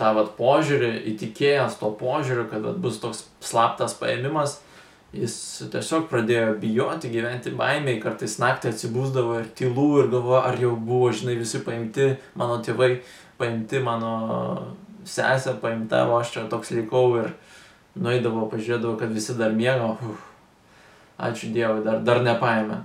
tą 0.00 0.14
vat 0.16 0.34
požiūrį, 0.38 0.90
įtikėjęs 1.14 1.78
to 1.80 1.92
požiūriu, 2.00 2.46
kad 2.50 2.64
vat, 2.64 2.76
bus 2.80 3.00
toks 3.02 3.24
slaptas 3.44 3.96
paėmimas, 4.00 4.58
jis 5.16 5.34
tiesiog 5.72 6.06
pradėjo 6.10 6.54
bijoti, 6.62 7.10
gyventi 7.12 7.52
baimiai, 7.56 8.00
kartais 8.02 8.38
naktį 8.40 8.70
atsibūsdavo 8.74 9.40
ir 9.40 9.50
tylų 9.58 9.88
ir 10.04 10.12
galvojo, 10.12 10.42
ar 10.44 10.60
jau 10.60 10.76
buvo, 10.76 11.10
žinai, 11.16 11.36
visi 11.40 11.60
paimti, 11.66 12.12
mano 12.38 12.60
tėvai 12.64 12.92
paimti, 13.40 13.82
mano 13.84 14.14
sesė 15.08 15.56
paimta, 15.60 16.04
o 16.08 16.20
aš 16.20 16.36
čia 16.36 16.46
toks 16.52 16.72
likau 16.76 17.06
ir 17.22 17.32
nueidavo, 17.98 18.46
pažiūrėdavo, 18.52 18.94
kad 19.00 19.12
visi 19.12 19.36
dar 19.36 19.56
miega, 19.56 19.90
uf, 19.96 20.24
ačiū 21.20 21.50
Dievui, 21.52 21.84
dar, 21.84 22.00
dar 22.06 22.22
nepaėmė. 22.24 22.84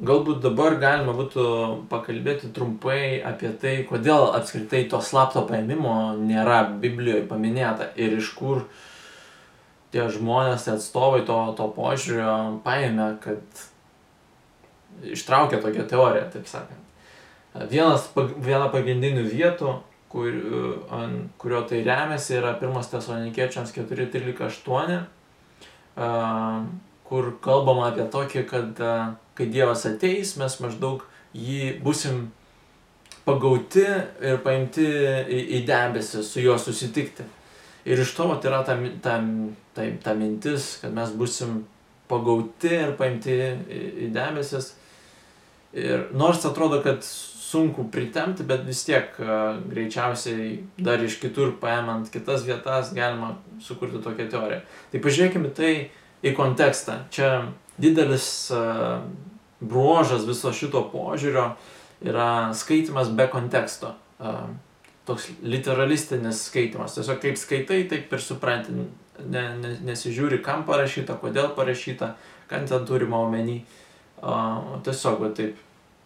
Galbūt 0.00 0.40
dabar 0.42 0.78
galima 0.80 1.12
būtų 1.14 1.42
pakalbėti 1.90 2.48
trumpai 2.54 3.20
apie 3.20 3.52
tai, 3.60 3.74
kodėl 3.86 4.32
apskritai 4.38 4.86
to 4.90 5.02
slapto 5.04 5.44
paėmimo 5.46 6.16
nėra 6.18 6.64
Biblijoje 6.80 7.26
paminėta 7.28 7.90
ir 8.00 8.16
iš 8.18 8.32
kur 8.38 8.64
uh, 8.64 8.80
tie 9.92 10.08
žmonės, 10.08 10.64
tie 10.64 10.74
atstovai 10.74 11.22
to, 11.28 11.36
to 11.58 11.68
požiūrio 11.76 12.34
paėmė, 12.64 13.08
kad 13.22 13.64
ištraukė 15.12 15.60
tokią 15.60 15.86
teoriją, 15.90 16.26
taip 16.32 16.48
sakant. 16.48 16.80
Vienas, 17.68 18.06
viena 18.16 18.70
pagrindinių 18.72 19.26
vietų, 19.28 19.74
kur, 20.12 20.30
ant 20.96 21.28
kurio 21.40 21.60
tai 21.68 21.82
remiasi, 21.84 22.38
yra 22.38 22.54
1 22.56 22.88
tesalonikiečiams 22.94 23.74
4.13.8, 23.76 25.02
kur 27.08 27.32
kalbama 27.44 27.88
apie 27.90 28.06
tokį, 28.12 28.44
kad 28.50 28.78
kai 29.36 29.48
Dievas 29.52 29.84
ateis, 29.88 30.36
mes 30.40 30.58
maždaug 30.62 31.04
jį 31.32 31.76
busim 31.84 32.26
pagauti 33.24 33.84
ir 33.84 34.40
paimti 34.44 34.84
į, 34.84 35.40
į 35.58 35.62
debesį, 35.68 36.22
su 36.26 36.42
juo 36.42 36.58
susitikti. 36.60 37.26
Ir 37.88 37.98
iš 38.02 38.14
to 38.14 38.28
vat, 38.30 38.44
yra 38.46 38.62
ta, 38.66 38.76
ta, 39.02 39.18
ta, 39.74 39.86
ta 40.04 40.14
mintis, 40.18 40.76
kad 40.82 40.94
mes 40.94 41.14
busim 41.18 41.62
pagauti 42.10 42.70
ir 42.76 42.94
paimti 42.98 43.34
į, 43.34 43.50
į 44.06 44.10
debesis. 44.14 44.72
Ir 45.72 46.10
nors 46.18 46.44
atrodo, 46.46 46.82
kad 46.84 47.02
sunku 47.06 47.84
pritemti, 47.92 48.44
bet 48.48 48.64
vis 48.64 48.84
tiek 48.86 49.16
uh, 49.20 49.58
greičiausiai 49.68 50.54
dar 50.80 51.02
iš 51.04 51.18
kitur 51.20 51.54
paėmant 51.60 52.08
kitas 52.12 52.46
vietas 52.48 52.92
galima 52.96 53.34
sukurti 53.60 54.00
tokią 54.04 54.28
teoriją. 54.32 54.62
Tai 54.92 55.02
pažiūrėkime 55.04 55.52
tai 55.56 55.72
į 56.22 56.34
kontekstą. 56.38 57.02
Čia 57.14 57.30
didelis 57.82 58.26
uh, 58.54 59.02
bruožas 59.60 60.26
viso 60.28 60.52
šito 60.54 60.84
požiūrio 60.92 61.52
yra 62.02 62.52
skaitimas 62.56 63.10
be 63.14 63.26
konteksto. 63.30 63.94
Uh, 64.22 64.46
toks 65.04 65.28
literalistinis 65.42 66.46
skaitimas. 66.46 66.94
Tiesiog 66.96 67.20
kaip 67.22 67.38
skaitai, 67.38 67.82
taip 67.90 68.12
ir 68.12 68.22
supranti. 68.22 68.74
Ne, 69.22 69.42
ne, 69.60 69.74
nesižiūri, 69.86 70.40
kam 70.42 70.64
parašyta, 70.66 71.18
kodėl 71.20 71.52
parašyta, 71.56 72.14
ką 72.50 72.62
ten 72.68 72.86
turima 72.88 73.20
omeny. 73.22 73.60
Tiesiog 74.86 75.26
taip 75.36 75.58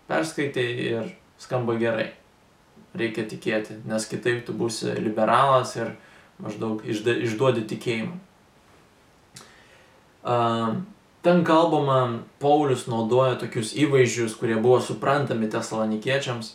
perskaitai 0.08 0.66
ir 0.88 1.11
skamba 1.40 1.76
gerai. 1.80 2.11
Reikia 2.96 3.26
tikėti, 3.28 3.82
nes 3.85 4.08
kitaip 4.08 4.46
tu 4.46 4.54
būsi 4.56 4.94
liberalas 4.96 5.75
ir 5.76 5.92
maždaug 6.40 6.80
išduodi 6.88 7.66
tikėjimą. 7.68 8.16
Ten 10.26 11.42
kalbama, 11.47 12.21
Paulius 12.42 12.87
naudoja 12.90 13.35
tokius 13.38 13.73
įvaizdžius, 13.78 14.37
kurie 14.38 14.59
buvo 14.62 14.78
suprantami 14.83 15.49
tesalonikiečiams. 15.50 16.52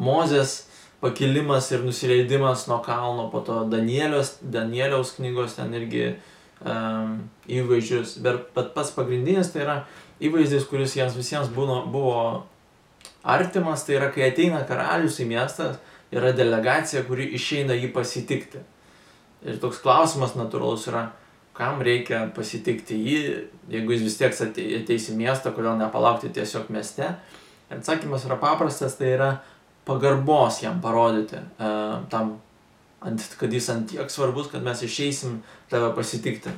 Mozės 0.00 0.54
pakilimas 1.00 1.68
ir 1.72 1.84
nusileidimas 1.84 2.66
nuo 2.68 2.78
kalno, 2.84 3.28
po 3.32 3.42
to 3.44 3.64
Danieliaus, 3.72 4.38
Danieliaus 4.40 5.14
knygos 5.16 5.56
ten 5.58 5.74
irgi 5.76 6.06
um, 6.64 7.18
įvaizdžius, 7.48 8.16
bet 8.24 8.52
pats 8.56 8.92
pagrindinis 8.96 9.52
tai 9.52 9.64
yra 9.66 9.76
įvaizdis, 10.24 10.64
kuris 10.70 10.96
jiems 10.96 11.16
visiems 11.16 11.52
buvo, 11.52 11.82
buvo 11.92 12.20
artimas, 13.24 13.84
tai 13.84 13.98
yra 13.98 14.08
kai 14.14 14.30
ateina 14.30 14.62
karalius 14.68 15.20
į 15.20 15.28
miestą, 15.32 15.74
yra 16.14 16.32
delegacija, 16.36 17.04
kuri 17.04 17.28
išeina 17.36 17.76
jį 17.76 17.92
pasitikti. 17.94 18.62
Ir 19.46 19.60
toks 19.60 19.82
klausimas 19.84 20.36
natūralus 20.38 20.86
yra, 20.88 21.10
kam 21.56 21.80
reikia 21.84 22.26
pasitikti 22.36 22.98
jį, 23.00 23.20
jeigu 23.72 23.94
jis 23.94 24.04
vis 24.04 24.18
tiek 24.20 24.40
ateis 24.82 25.08
į 25.10 25.16
miestą, 25.16 25.52
kodėl 25.56 25.78
nepalaukti 25.80 26.30
tiesiog 26.36 26.68
mieste. 26.74 27.14
Atsakymas 27.72 28.26
yra 28.28 28.36
paprastas, 28.38 28.98
tai 28.98 29.14
yra 29.16 29.30
pagarbos 29.88 30.60
jam 30.62 30.82
parodyti, 30.82 31.38
e, 31.38 31.70
tam, 32.12 32.36
ant, 33.00 33.24
kad 33.40 33.52
jis 33.52 33.70
ant 33.72 33.88
tiek 33.90 34.10
svarbus, 34.12 34.50
kad 34.52 34.64
mes 34.66 34.82
išeisim 34.84 35.40
tave 35.70 35.92
pasitikti. 35.96 36.52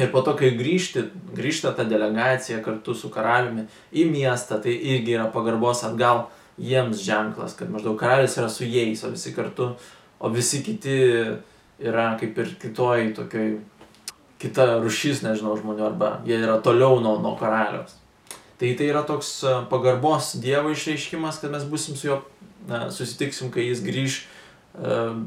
Ir 0.00 0.08
po 0.12 0.22
to, 0.24 0.32
kai 0.36 0.54
grįžti, 0.56 1.04
grįžta 1.36 1.74
ta 1.76 1.84
delegacija 1.84 2.62
kartu 2.64 2.94
su 2.96 3.10
karaliumi 3.12 3.66
į 3.92 4.06
miestą, 4.08 4.56
tai 4.64 4.72
irgi 4.72 5.18
yra 5.18 5.28
pagarbos 5.32 5.84
atgal 5.84 6.26
jiems 6.56 7.02
ženklas, 7.04 7.54
kad 7.58 7.70
maždaug 7.72 7.98
karalius 8.00 8.38
yra 8.40 8.48
su 8.52 8.64
jais, 8.64 9.04
o 9.04 9.12
visi 9.12 9.34
kartu, 9.36 9.74
o 10.18 10.30
visi 10.32 10.62
kiti 10.64 10.96
yra 11.82 12.06
kaip 12.20 12.38
ir 12.38 12.54
kitoj 12.62 13.12
tokioj, 13.18 13.52
kita 14.42 14.82
rušys, 14.82 15.22
nežinau, 15.24 15.54
žmonių, 15.60 15.86
arba 15.92 16.12
jie 16.26 16.40
yra 16.42 16.58
toliau 16.64 17.00
nuo, 17.02 17.16
nuo 17.22 17.36
karaliaus. 17.40 17.94
Tai 18.58 18.74
tai 18.78 18.90
yra 18.90 19.02
toks 19.06 19.32
e, 19.46 19.56
pagarbos 19.70 20.34
Dievo 20.42 20.74
išreiškimas, 20.74 21.40
kad 21.42 21.54
mes 21.54 21.66
busim 21.66 21.98
su 21.98 22.10
juo, 22.10 22.20
na, 22.68 22.84
susitiksim, 22.94 23.50
kai 23.54 23.70
jis 23.70 23.82
grįž 23.86 24.22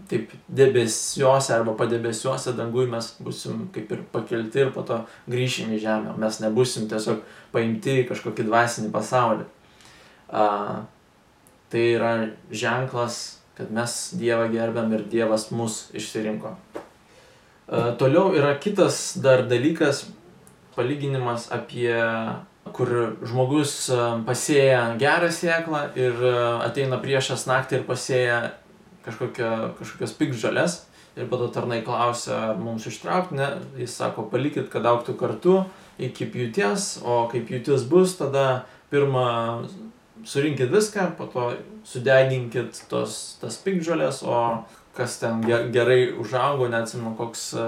taip 0.10 0.31
debesiuose 0.48 1.53
arba 1.53 1.75
padebesiuose 1.77 2.55
dangui 2.57 2.88
mes 2.89 3.12
busim 3.22 3.67
kaip 3.74 3.91
ir 3.93 4.01
pakelti 4.12 4.63
ir 4.63 4.72
po 4.74 4.81
to 4.81 5.03
grįšim 5.29 5.75
į 5.75 5.81
žemę. 5.84 6.15
Mes 6.17 6.39
nebusim 6.41 6.89
tiesiog 6.89 7.22
paimti 7.53 8.01
į 8.01 8.07
kažkokį 8.10 8.48
dvasinį 8.48 8.89
pasaulį. 8.93 9.45
A, 10.34 10.48
tai 11.69 11.84
yra 11.93 12.15
ženklas, 12.50 13.38
kad 13.55 13.69
mes 13.72 14.15
Dievą 14.17 14.50
gerbiam 14.50 14.89
ir 14.98 15.05
Dievas 15.12 15.51
mus 15.53 15.86
išsirinko. 15.93 16.55
A, 17.67 17.91
toliau 18.00 18.34
yra 18.38 18.53
kitas 18.62 19.17
dar 19.22 19.45
dalykas, 19.50 20.05
palyginimas 20.75 21.50
apie 21.53 21.93
kur 22.75 22.89
žmogus 23.24 23.74
pasėja 24.27 24.98
gerą 25.00 25.29
sėklą 25.31 25.86
ir 25.95 26.19
ateina 26.65 27.00
priešas 27.00 27.45
naktį 27.48 27.79
ir 27.79 27.88
pasėja 27.88 28.39
kažkokia, 29.05 29.51
kažkokias 29.79 30.15
pikžalės 30.17 30.77
ir 31.15 31.29
to 31.31 31.48
tarnai 31.48 31.81
klausia, 31.86 32.53
mums 32.60 32.86
ištraukti, 32.89 33.38
ne, 33.39 33.48
jis 33.79 33.95
sako, 33.95 34.27
palikit, 34.31 34.67
kad 34.72 34.86
auktų 34.86 35.15
kartu 35.19 35.60
iki 36.01 36.27
pjūties, 36.27 36.89
o 37.07 37.24
kai 37.31 37.39
pjūtis 37.48 37.86
bus, 37.88 38.17
tada 38.19 38.65
pirmą 38.91 39.27
surinkit 40.27 40.74
viską, 40.74 41.13
po 41.15 41.29
to 41.31 41.53
sudeginkit 41.88 42.81
tos, 42.91 43.38
tas 43.39 43.55
pikžalės, 43.63 44.25
o 44.27 44.65
kas 44.96 45.20
ten 45.20 45.44
gerai 45.46 46.14
užaugo, 46.16 46.70
neatsimenu, 46.72 47.16
koks 47.20 47.50
e, 47.54 47.66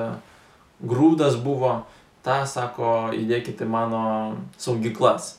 grūdas 0.87 1.37
buvo, 1.43 1.81
tą, 2.25 2.41
sako, 2.47 3.11
įdėkite 3.15 3.67
mano 3.67 4.37
saugyklas. 4.59 5.35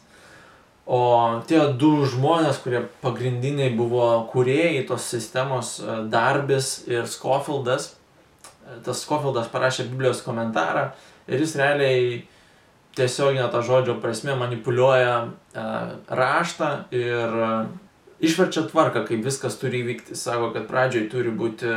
O 0.88 1.00
tie 1.48 1.60
du 1.76 2.06
žmonės, 2.08 2.62
kurie 2.64 2.86
pagrindiniai 3.02 3.74
buvo 3.76 4.06
kūrėjai 4.32 4.86
tos 4.88 5.08
sistemos, 5.08 5.76
e, 5.80 6.00
Darbis 6.12 6.84
ir 6.88 7.08
Scofieldas, 7.08 7.92
e, 7.92 8.80
tas 8.84 9.04
Scofieldas 9.04 9.50
parašė 9.52 9.88
Biblijos 9.90 10.24
komentarą 10.24 10.90
ir 11.28 11.44
jis 11.44 11.56
realiai 11.60 12.22
tiesioginė 12.98 13.50
ta 13.52 13.60
žodžio 13.62 13.98
prasme 14.02 14.34
manipuliuoja 14.34 15.28
raštą 16.08 16.70
ir 16.90 17.36
išverčia 18.20 18.66
tvarką, 18.70 19.04
kaip 19.08 19.24
viskas 19.24 19.58
turi 19.60 19.82
įvykti. 19.84 20.16
Sako, 20.18 20.52
kad 20.54 20.68
pradžioj 20.70 21.08
turi 21.12 21.32
būti 21.34 21.72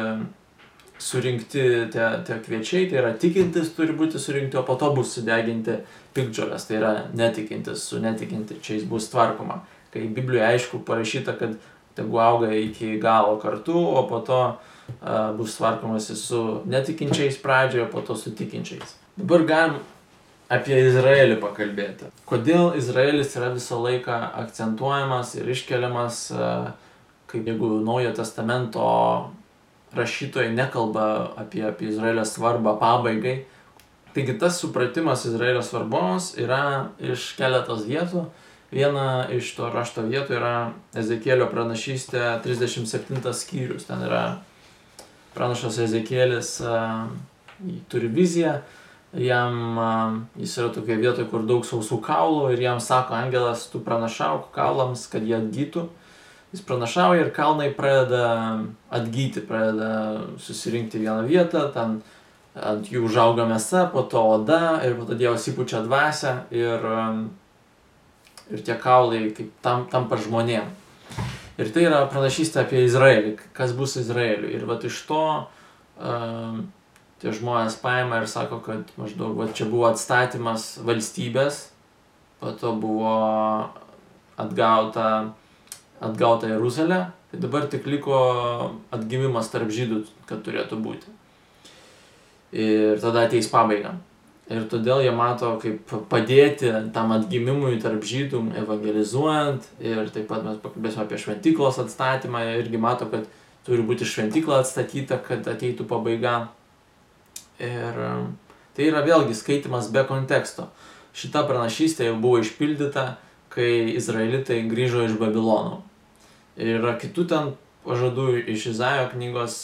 surinkti 1.01 1.63
tie, 1.93 2.07
tie 2.27 2.37
kviečiai, 2.45 2.87
tai 2.89 2.99
yra 3.01 3.11
tikintis 3.17 3.73
turi 3.77 3.95
būti 3.97 4.21
surinkti, 4.21 4.59
o 4.59 4.65
po 4.65 4.77
to 4.77 4.91
bus 4.93 5.15
sudeginti 5.17 5.79
pikdžiolės, 6.15 6.67
tai 6.67 6.77
yra 6.77 6.91
netikintis 7.17 7.87
su 7.89 8.01
netikinčiais 8.03 8.85
bus 8.89 9.09
tvarkoma. 9.09 9.63
Kai 9.91 10.05
Biblijoje 10.13 10.45
aišku 10.47 10.83
parašyta, 10.87 11.33
kad 11.39 11.57
tegu 11.97 12.21
auga 12.21 12.51
iki 12.55 12.93
galo 13.01 13.39
kartu, 13.41 13.73
o 13.75 14.05
po 14.09 14.21
to 14.25 14.41
uh, 14.51 15.31
bus 15.37 15.57
tvarkomasi 15.57 16.15
su 16.15 16.61
netikinčiais 16.69 17.41
pradžioje, 17.41 17.89
po 17.91 18.05
to 18.05 18.15
su 18.15 18.35
tikinčiais. 18.37 18.95
Dabar 19.17 19.43
galim 19.49 19.81
apie 20.51 20.77
Izraelį 20.89 21.37
pakalbėti. 21.41 22.09
Kodėl 22.27 22.75
Izraelis 22.79 23.35
yra 23.39 23.53
visą 23.55 23.79
laiką 23.81 24.17
akcentuojamas 24.43 25.35
ir 25.39 25.47
iškeliamas, 25.53 26.25
uh, 26.35 26.71
kaip 27.31 27.47
jeigu 27.47 27.77
Naujojo 27.85 28.17
testamento 28.19 28.83
rašytojai 29.95 30.51
nekalba 30.55 31.07
apie, 31.39 31.63
apie 31.67 31.89
Izraelio 31.91 32.27
svarbą 32.27 32.75
pabaigai, 32.79 33.41
Taigi 34.13 34.39
tas 34.39 34.59
supratimas 34.59 35.25
Izraelio 35.25 35.61
svarbos 35.63 36.33
yra 36.35 36.89
iš 36.99 37.31
keletos 37.37 37.85
vietų. 37.87 38.25
Viena 38.71 39.27
iš 39.31 39.53
to 39.55 39.69
rašto 39.71 40.03
vietų 40.03 40.35
yra 40.35 40.55
Ezekėlio 40.99 41.47
pranašystė 41.51 42.23
37 42.43 43.31
skyrius. 43.35 43.87
Ten 43.87 44.03
yra 44.03 44.23
pranašas 45.35 45.79
Ezekėlis, 45.85 46.57
uh, 46.63 47.07
turi 47.91 48.11
viziją, 48.11 48.57
jam 49.13 49.77
uh, 49.77 50.19
jis 50.39 50.57
yra 50.57 50.69
tokia 50.71 50.95
vietoje, 50.99 51.27
kur 51.31 51.43
daug 51.47 51.65
sausų 51.67 51.99
kaulų 52.05 52.53
ir 52.53 52.63
jam 52.63 52.79
sako 52.79 53.17
angelas, 53.17 53.65
tu 53.71 53.81
pranašauk 53.83 54.51
kaulams, 54.55 55.07
kad 55.11 55.25
jie 55.27 55.35
atgytų. 55.39 55.87
Jis 56.51 56.63
pranašauja 56.67 57.25
ir 57.25 57.29
kalnai 57.35 57.69
pradeda 57.75 58.63
atgyti, 58.91 59.43
pradeda 59.47 60.23
susirinkti 60.39 60.99
vieną 60.99 61.23
vietą, 61.27 61.69
ten 61.71 62.01
ant 62.55 62.89
jų 62.91 63.05
užauga 63.07 63.45
mėsa, 63.47 63.85
po 63.91 64.03
to 64.03 64.23
oda 64.33 64.81
ir 64.83 64.97
po 64.99 65.07
to 65.07 65.15
Dievas 65.15 65.47
įpučia 65.47 65.79
dvasę 65.85 66.33
ir, 66.51 66.83
ir 68.51 68.65
tie 68.67 68.75
kaulai 68.75 69.29
kaip 69.35 69.53
tam, 69.63 69.87
tampa 69.91 70.19
žmonėm. 70.19 70.67
Ir 71.61 71.71
tai 71.71 71.85
yra 71.87 72.03
pranašystė 72.11 72.65
apie 72.65 72.83
Izraelį, 72.83 73.37
kas 73.55 73.71
bus 73.77 73.95
Izraeliui. 73.99 74.51
Ir 74.57 74.67
va 74.67 74.79
iš 74.87 74.99
to 75.07 75.23
um, 75.99 76.61
tie 77.21 77.33
žmonės 77.35 77.77
paima 77.81 78.21
ir 78.21 78.27
sako, 78.29 78.59
kad 78.65 78.91
maždaug 78.97 79.37
va 79.37 79.47
čia 79.53 79.69
buvo 79.69 79.87
atstatymas 79.91 80.73
valstybės, 80.85 81.63
po 82.41 82.51
to 82.57 82.73
buvo 82.81 83.15
atgauta, 84.41 85.07
atgauta 86.01 86.49
Jeruzalė, 86.49 87.05
tai 87.31 87.41
dabar 87.41 87.69
tik 87.71 87.87
liko 87.87 88.19
atgimimas 88.91 89.53
tarp 89.53 89.69
žydų, 89.71 90.03
kad 90.29 90.41
turėtų 90.45 90.81
būti 90.81 91.21
ir 92.51 92.99
tada 92.99 93.25
ateis 93.25 93.49
pabaiga. 93.51 93.95
Ir 94.51 94.65
todėl 94.67 94.99
jie 95.05 95.11
mato, 95.15 95.53
kaip 95.61 95.91
padėti 96.11 96.71
tam 96.91 97.13
atgimimui 97.15 97.77
tarp 97.79 98.03
žydų, 98.03 98.41
evangelizuojant. 98.59 99.67
Ir 99.79 100.09
taip 100.11 100.27
pat 100.27 100.43
mes 100.43 100.57
pakalbėsime 100.59 101.05
apie 101.05 101.19
šventyklos 101.21 101.79
atstatymą. 101.79 102.41
Jie 102.43 102.57
irgi 102.65 102.81
mato, 102.81 103.07
kad 103.07 103.29
turi 103.63 103.85
būti 103.87 104.07
šventykla 104.07 104.59
atstatyta, 104.65 105.21
kad 105.23 105.47
ateitų 105.47 105.87
pabaiga. 105.87 106.49
Ir 107.61 108.01
um, 108.01 108.31
tai 108.75 108.89
yra 108.89 109.03
vėlgi 109.05 109.37
skaitimas 109.37 109.91
be 109.93 110.03
konteksto. 110.09 110.69
Šita 111.17 111.43
pranašystė 111.47 112.07
jau 112.07 112.17
buvo 112.23 112.39
išpildyta, 112.41 113.17
kai 113.51 113.91
izraelitai 113.99 114.61
grįžo 114.71 115.03
iš 115.05 115.17
Babilono. 115.19 115.81
Ir 116.55 116.77
yra 116.79 116.95
kitų 116.99 117.27
ten 117.27 117.51
pažadų 117.83 118.27
iš 118.53 118.69
Izaijo 118.71 119.09
knygos, 119.11 119.57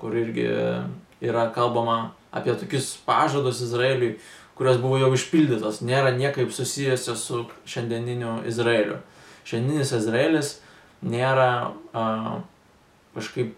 kur 0.00 0.16
irgi 0.16 0.46
yra 1.24 1.48
kalbama 1.52 2.14
apie 2.34 2.54
tokius 2.56 2.94
pažadus 3.06 3.60
Izraeliui, 3.64 4.16
kurios 4.58 4.78
buvo 4.82 4.98
jau 5.00 5.10
išpildytos, 5.14 5.82
nėra 5.86 6.14
niekaip 6.14 6.52
susijusios 6.54 7.24
su 7.26 7.44
šiandieniniu 7.68 8.40
Izraeliu. 8.48 9.00
Šiandieninis 9.44 9.92
Izraelis 9.98 10.52
nėra 11.04 11.74
a, 11.92 12.04
kažkaip 13.16 13.54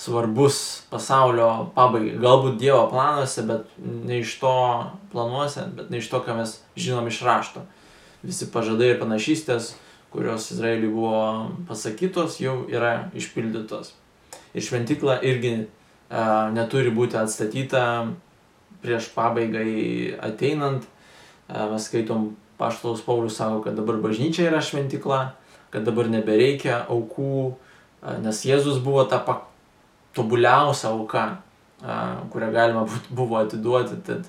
svarbus 0.00 0.86
pasaulio 0.88 1.70
pabaigai. 1.76 2.16
Galbūt 2.22 2.56
Dievo 2.60 2.86
planuose, 2.88 3.44
bet 3.48 3.68
ne 3.84 4.22
iš 4.22 4.38
to 4.40 4.54
planuose, 5.12 5.66
bet 5.76 5.90
ne 5.92 6.00
iš 6.00 6.08
to, 6.08 6.22
ką 6.24 6.38
mes 6.38 6.56
žinom 6.76 7.10
iš 7.10 7.20
rašto. 7.26 7.64
Visi 8.24 8.48
pažadai 8.52 8.94
ir 8.94 9.00
panašystės, 9.00 9.74
kurios 10.12 10.48
Izraeliui 10.54 10.92
buvo 10.94 11.20
pasakytos, 11.68 12.38
jau 12.40 12.62
yra 12.72 13.10
išpildytos. 13.16 13.92
Ir 14.56 14.64
šventykla 14.64 15.20
irgi 15.26 15.52
neturi 16.56 16.90
būti 16.96 17.20
atstatyta 17.20 17.84
prieš 18.80 19.10
pabaigai 19.14 20.16
ateinant. 20.16 20.88
Mes 21.50 21.90
skaitom, 21.90 22.32
Paštaus 22.60 23.00
Paulius 23.04 23.38
sako, 23.40 23.62
kad 23.64 23.76
dabar 23.76 23.96
bažnyčia 24.00 24.50
yra 24.50 24.60
šventikla, 24.60 25.20
kad 25.72 25.86
dabar 25.86 26.10
nebereikia 26.12 26.82
aukų, 26.92 27.54
nes 28.20 28.42
Jėzus 28.44 28.82
buvo 28.84 29.06
ta 29.08 29.20
tobuliausia 30.16 30.90
auka, 30.90 31.24
kurią 32.30 32.50
galima 32.52 32.86
buvo 33.10 33.38
atiduoti, 33.40 34.00
tad 34.06 34.26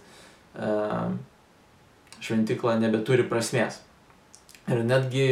šventikla 2.22 2.78
nebeturi 2.80 3.26
prasmės. 3.28 3.82
Ir 4.70 4.84
netgi, 4.86 5.28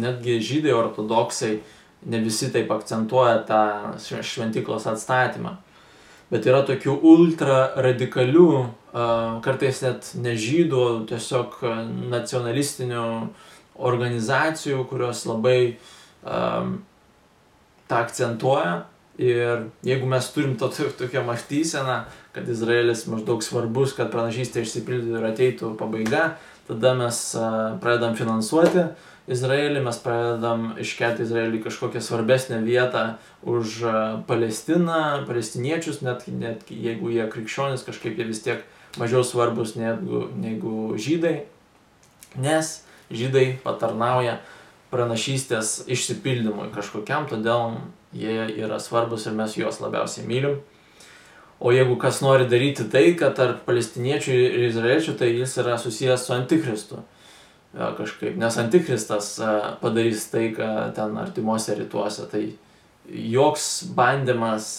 netgi 0.00 0.38
žydai 0.40 0.72
ortodoksai 0.74 1.60
ne 2.08 2.18
visi 2.24 2.48
taip 2.50 2.70
akcentuoja 2.72 3.42
tą 3.46 3.62
šventiklos 4.24 4.88
atstatymą. 4.90 5.58
Bet 6.32 6.46
yra 6.48 6.62
tokių 6.64 6.94
ultra 7.04 7.58
radikalių, 7.84 8.48
kartais 9.44 9.82
net 9.84 10.08
nežydų, 10.16 11.04
tiesiog 11.10 11.58
nacionalistinių 12.08 13.04
organizacijų, 13.76 14.86
kurios 14.88 15.26
labai 15.28 15.76
tą 16.24 17.98
akcentuoja. 17.98 18.86
Ir 19.20 19.66
jeigu 19.84 20.08
mes 20.08 20.28
turim 20.32 20.56
to, 20.56 20.70
tokią 20.98 21.24
mąstyseną, 21.26 21.98
kad 22.32 22.48
Izraelis 22.48 23.04
maždaug 23.12 23.42
svarbus, 23.44 23.92
kad 23.92 24.08
pranašystė 24.12 24.64
išsipildytų 24.64 25.18
ir 25.20 25.26
ateitų 25.28 25.74
pabaiga, 25.76 26.38
tada 26.68 26.94
mes 26.96 27.18
pradedam 27.82 28.16
finansuoti 28.16 28.86
Izraelį, 29.30 29.84
mes 29.84 29.98
pradedam 30.02 30.64
iškelti 30.82 31.22
Izraelį 31.22 31.60
kažkokią 31.62 32.00
svarbesnę 32.02 32.62
vietą 32.64 33.04
už 33.46 33.84
Palestiną, 34.26 35.22
palestiniečius, 35.28 36.00
net, 36.02 36.26
net 36.26 36.66
jeigu 36.72 37.12
jie 37.12 37.28
krikščionis, 37.30 37.84
kažkaip 37.86 38.18
jie 38.18 38.26
vis 38.26 38.42
tiek 38.42 38.64
mažiau 38.98 39.22
svarbus 39.22 39.76
negu, 39.76 40.26
negu 40.34 40.96
žydai. 40.98 41.44
Nes 42.40 42.80
žydai 43.12 43.60
patarnauja 43.62 44.40
pranašystės 44.90 45.84
išsipildymui 45.86 46.72
kažkokiam, 46.74 47.28
todėl 47.30 47.76
jie 48.12 48.46
yra 48.64 48.78
svarbus 48.80 49.26
ir 49.26 49.36
mes 49.36 49.56
juos 49.56 49.80
labiausiai 49.82 50.26
mylim. 50.28 50.60
O 51.62 51.70
jeigu 51.70 51.94
kas 51.96 52.18
nori 52.24 52.48
daryti 52.50 52.88
tai, 52.90 53.12
kad 53.18 53.36
tarp 53.38 53.62
palestiniečių 53.68 54.34
ir 54.34 54.64
izraeliečių, 54.66 55.14
tai 55.18 55.28
jis 55.30 55.54
yra 55.62 55.76
susijęs 55.78 56.26
su 56.26 56.34
antikristu. 56.34 56.98
Kažkaip, 57.72 58.34
nes 58.36 58.58
antikristas 58.58 59.36
padarys 59.80 60.26
tai, 60.32 60.50
ką 60.56 60.90
ten 60.96 61.14
artimuose 61.22 61.76
rytuose. 61.78 62.26
Tai 62.32 62.42
joks 63.06 63.68
bandymas 63.94 64.74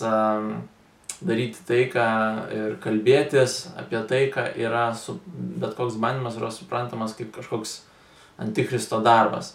daryti 1.23 1.63
taiką 1.67 2.05
ir 2.51 2.75
kalbėtis 2.83 3.63
apie 3.79 4.03
taiką 4.09 4.49
yra, 4.59 4.89
su, 4.97 5.17
bet 5.63 5.77
koks 5.79 5.95
bandymas 6.03 6.35
yra 6.39 6.51
suprantamas 6.51 7.15
kaip 7.17 7.31
kažkoks 7.35 7.79
antikristo 8.43 8.99
darbas. 9.03 9.53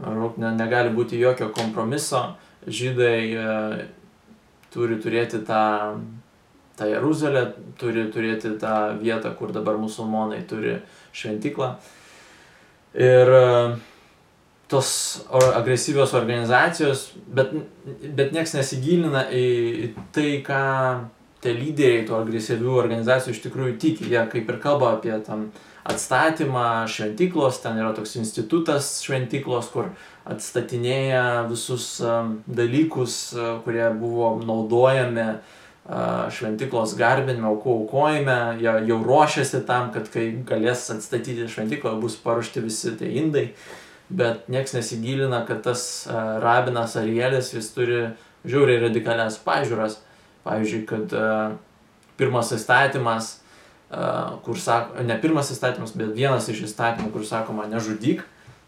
Ne, 0.00 0.50
negali 0.56 0.92
būti 0.92 1.20
jokio 1.20 1.50
kompromiso, 1.56 2.36
žydai 2.66 3.20
e, 3.32 3.48
turi 4.74 4.98
turėti 5.02 5.42
tą, 5.46 5.64
tą 6.78 6.88
Jeruzalę, 6.90 7.46
turi 7.80 8.06
turėti 8.12 8.56
tą 8.60 8.76
vietą, 9.00 9.32
kur 9.38 9.54
dabar 9.54 9.78
musulmonai 9.80 10.42
turi 10.48 10.78
šventiklą. 11.16 11.74
Ir 12.96 13.34
e, 13.38 13.44
tos 14.70 14.90
agresyvios 15.54 16.14
organizacijos, 16.18 17.12
bet, 17.26 17.52
bet 18.16 18.34
nieks 18.34 18.56
nesigilina 18.56 19.28
į, 19.30 19.92
tai, 20.14 20.40
ką 20.46 20.62
tie 21.44 21.54
lyderiai 21.54 22.04
tų 22.08 22.16
agresyvių 22.18 22.74
organizacijų 22.80 23.36
iš 23.36 23.42
tikrųjų 23.44 23.76
tiki. 23.82 24.10
Jie 24.10 24.22
kaip 24.32 24.50
ir 24.50 24.60
kalba 24.62 24.96
apie 24.96 25.14
tam 25.26 25.50
atstatymą 25.86 26.86
šventyklos, 26.90 27.60
ten 27.62 27.78
yra 27.78 27.92
toks 27.94 28.16
institutas 28.18 28.88
šventyklos, 29.04 29.70
kur 29.70 29.92
atstatinėja 30.26 31.46
visus 31.50 32.00
um, 32.02 32.40
dalykus, 32.50 33.16
uh, 33.36 33.56
kurie 33.64 33.86
buvo 33.94 34.32
naudojami 34.42 35.26
uh, 35.36 36.26
šventyklos 36.34 36.96
garbinime, 36.98 37.46
aukų 37.52 37.76
aukojime, 37.80 38.38
jie 38.62 38.74
jau 38.90 39.00
ruošiasi 39.04 39.62
tam, 39.68 39.92
kad 39.94 40.10
kai 40.12 40.28
galės 40.48 40.88
atstatyti 40.94 41.46
šventyklą, 41.52 41.94
bus 42.02 42.18
paruošti 42.22 42.64
visi 42.66 42.96
tie 42.98 43.12
indai, 43.22 43.46
bet 44.10 44.50
nieks 44.50 44.74
nesigilina, 44.74 45.44
kad 45.46 45.62
tas 45.66 45.86
uh, 46.10 46.36
rabinas 46.42 46.98
Arielis, 46.98 47.54
jis 47.54 47.70
turi 47.74 48.02
žiauriai 48.46 48.82
radikalias 48.88 49.38
pažiūras. 49.46 50.00
Pavyzdžiui, 50.46 50.84
kad 50.86 51.10
pirmas 52.14 52.52
įstatymas 52.54 53.32
kur 54.44 54.58
sako, 54.58 55.02
ne 55.06 55.16
pirmas 55.22 55.50
įstatymas, 55.54 55.94
bet 55.96 56.14
vienas 56.16 56.48
iš 56.50 56.64
įstatymų, 56.70 57.12
kur 57.14 57.26
sakoma 57.26 57.68
nežudyk, 57.70 58.24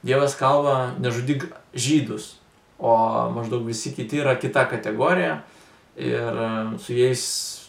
Dievas 0.07 0.37
kalba 0.39 0.93
nežudyk 1.03 1.49
žydus, 1.75 2.37
o 2.79 2.95
maždaug 3.35 3.65
visi 3.67 3.91
kiti 3.91 4.21
yra 4.23 4.37
kita 4.39 4.63
kategorija 4.71 5.41
ir 5.99 6.39
su 6.79 6.95
jais 6.95 7.25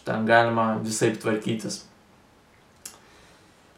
ten 0.06 0.22
galima 0.28 0.76
visai 0.78 1.10
tvarkytis. 1.18 1.80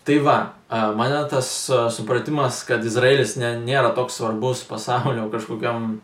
Tai 0.05 0.19
va, 0.21 0.37
mane 0.69 1.23
tas 1.31 1.49
supratimas, 1.97 2.61
kad 2.69 2.85
Izraelis 2.85 3.39
ne, 3.41 3.55
nėra 3.63 3.95
toks 3.97 4.21
svarbus 4.21 4.67
pasaulio 4.69 5.31
kažkokiam 5.33 6.03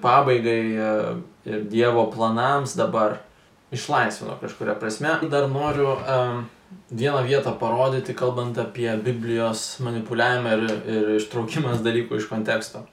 pabaigai 0.00 0.60
ir 1.44 1.64
Dievo 1.68 2.06
planams 2.14 2.78
dabar 2.78 3.18
išlaisvino 3.70 4.36
kažkuria 4.40 4.74
prasme. 4.74 5.16
Dar 5.30 5.48
noriu 5.50 5.96
um, 5.96 6.44
vieną 6.90 7.22
vietą 7.26 7.52
parodyti, 7.58 8.14
kalbant 8.14 8.58
apie 8.58 8.90
Biblijos 8.96 9.80
manipuliavimą 9.82 10.52
ir, 10.56 10.76
ir 10.86 11.08
ištraukimas 11.16 11.82
dalykų 11.84 12.20
iš 12.20 12.28
konteksto. 12.30 12.84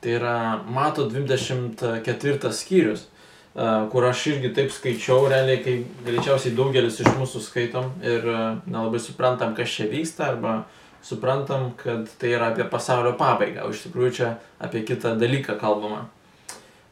Tai 0.00 0.16
yra 0.16 0.38
Mato 0.68 1.06
24 1.10 2.52
skyrius, 2.52 3.06
uh, 3.06 3.84
kur 3.92 4.08
aš 4.08 4.26
irgi 4.32 4.52
taip 4.56 4.72
skaičiau, 4.72 5.28
realiai, 5.32 5.60
kai 5.64 5.76
greičiausiai 6.06 6.56
daugelis 6.56 7.00
iš 7.00 7.12
mūsų 7.18 7.44
skaitom 7.44 7.92
ir 8.04 8.24
uh, 8.24 8.48
nelabai 8.64 9.00
suprantam, 9.02 9.54
kas 9.56 9.76
čia 9.76 9.90
vyksta, 9.92 10.32
arba 10.32 10.62
suprantam, 11.04 11.70
kad 11.78 12.08
tai 12.20 12.32
yra 12.34 12.50
apie 12.52 12.64
pasaulio 12.68 13.12
pabaigą, 13.20 13.66
o 13.66 13.74
iš 13.74 13.84
tikrųjų 13.86 14.16
čia 14.16 14.32
apie 14.62 14.82
kitą 14.88 15.14
dalyką 15.20 15.58
kalbama. 15.60 16.06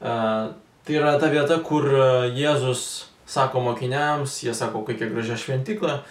Uh, 0.04 0.52
tai 0.84 1.00
yra 1.00 1.16
ta 1.18 1.32
vieta, 1.32 1.56
kur 1.64 1.88
Jėzus 2.36 3.13
sako 3.26 3.60
mokiniams, 3.60 4.42
jie 4.42 4.54
sako, 4.54 4.84
kokia 4.84 5.08
gražia 5.08 5.36
šventikla, 5.36 6.02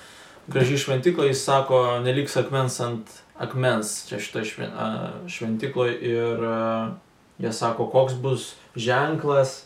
graži 0.47 0.78
šventikla, 0.78 1.28
jis 1.30 1.43
sako, 1.45 1.84
neliks 2.04 2.38
akmens 2.38 2.80
ant 2.84 3.19
akmens 3.39 3.93
čia 4.08 4.19
šitoje 4.19 4.69
šventikloje 5.28 5.95
ir 5.99 6.43
jie 7.41 7.54
sako, 7.54 7.88
koks 7.89 8.13
bus 8.13 8.54
ženklas, 8.76 9.63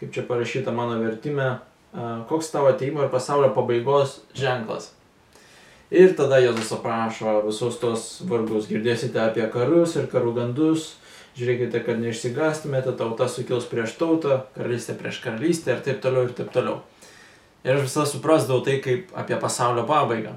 kaip 0.00 0.14
čia 0.14 0.24
parašyta 0.28 0.72
mano 0.72 0.98
vertime, 1.00 1.58
koks 2.28 2.50
tavo 2.50 2.70
ateimo 2.72 3.04
ir 3.04 3.12
pasaulio 3.12 3.52
pabaigos 3.54 4.20
ženklas. 4.34 4.92
Ir 5.90 6.14
tada 6.14 6.38
Jėzus 6.38 6.70
aprašo 6.76 7.40
visus 7.48 7.80
tos 7.82 8.02
vargus. 8.30 8.68
Girdėsite 8.70 9.18
apie 9.24 9.42
karus 9.50 9.96
ir 9.98 10.06
karų 10.10 10.36
gandus, 10.36 10.92
žiūrėkite, 11.38 11.82
kad 11.86 12.00
neišsigastumėte, 12.02 12.94
tauta 12.98 13.28
sukils 13.30 13.68
prieš 13.70 13.94
tautą, 14.00 14.42
karalystė 14.56 14.96
prieš 14.98 15.20
karalystę 15.24 15.76
ir 15.76 15.84
taip 15.86 16.00
toliau 16.04 16.28
ir 16.28 16.34
taip 16.36 16.50
toliau. 16.54 16.80
Ir 17.64 17.76
aš 17.76 17.86
visada 17.86 18.08
suprasdavau 18.08 18.64
tai 18.64 18.78
kaip 18.80 19.12
apie 19.16 19.36
pasaulio 19.40 19.84
pabaigą. 19.88 20.34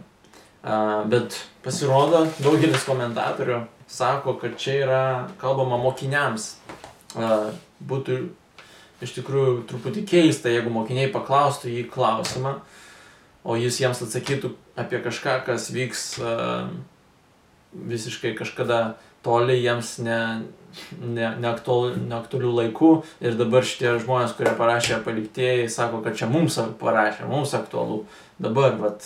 Bet 1.12 1.38
pasirodo, 1.64 2.26
daugelis 2.44 2.86
komentatorių 2.88 3.64
sako, 3.92 4.38
kad 4.40 4.56
čia 4.60 4.78
yra 4.84 5.04
kalbama 5.42 5.80
mokiniams. 5.82 6.54
Būtų 7.84 8.20
iš 9.04 9.16
tikrųjų 9.18 9.64
truputį 9.68 10.06
keista, 10.08 10.52
jeigu 10.52 10.72
mokiniai 10.72 11.12
paklaustų 11.12 11.72
jį 11.72 11.84
klausimą, 11.92 12.58
o 13.44 13.58
jis 13.60 13.82
jiems 13.82 14.04
atsakytų 14.06 14.54
apie 14.80 15.02
kažką, 15.04 15.42
kas 15.48 15.68
vyks 15.76 16.04
visiškai 17.74 18.34
kažkada 18.38 18.96
toli 19.26 19.58
jiems 19.60 19.98
ne, 20.04 20.20
ne, 21.02 21.28
neaktualių, 21.44 22.04
neaktualių 22.10 22.54
laikų 22.60 22.92
ir 23.24 23.38
dabar 23.40 23.66
šitie 23.68 23.96
žmonės, 24.04 24.36
kurie 24.38 24.54
parašė 24.58 25.02
paliktėjai, 25.06 25.70
sako, 25.72 26.02
kad 26.06 26.18
čia 26.20 26.30
mums 26.32 26.60
parašė, 26.82 27.28
mums 27.30 27.54
aktualu. 27.58 28.04
Dabar 28.44 28.76
vat, 28.80 29.06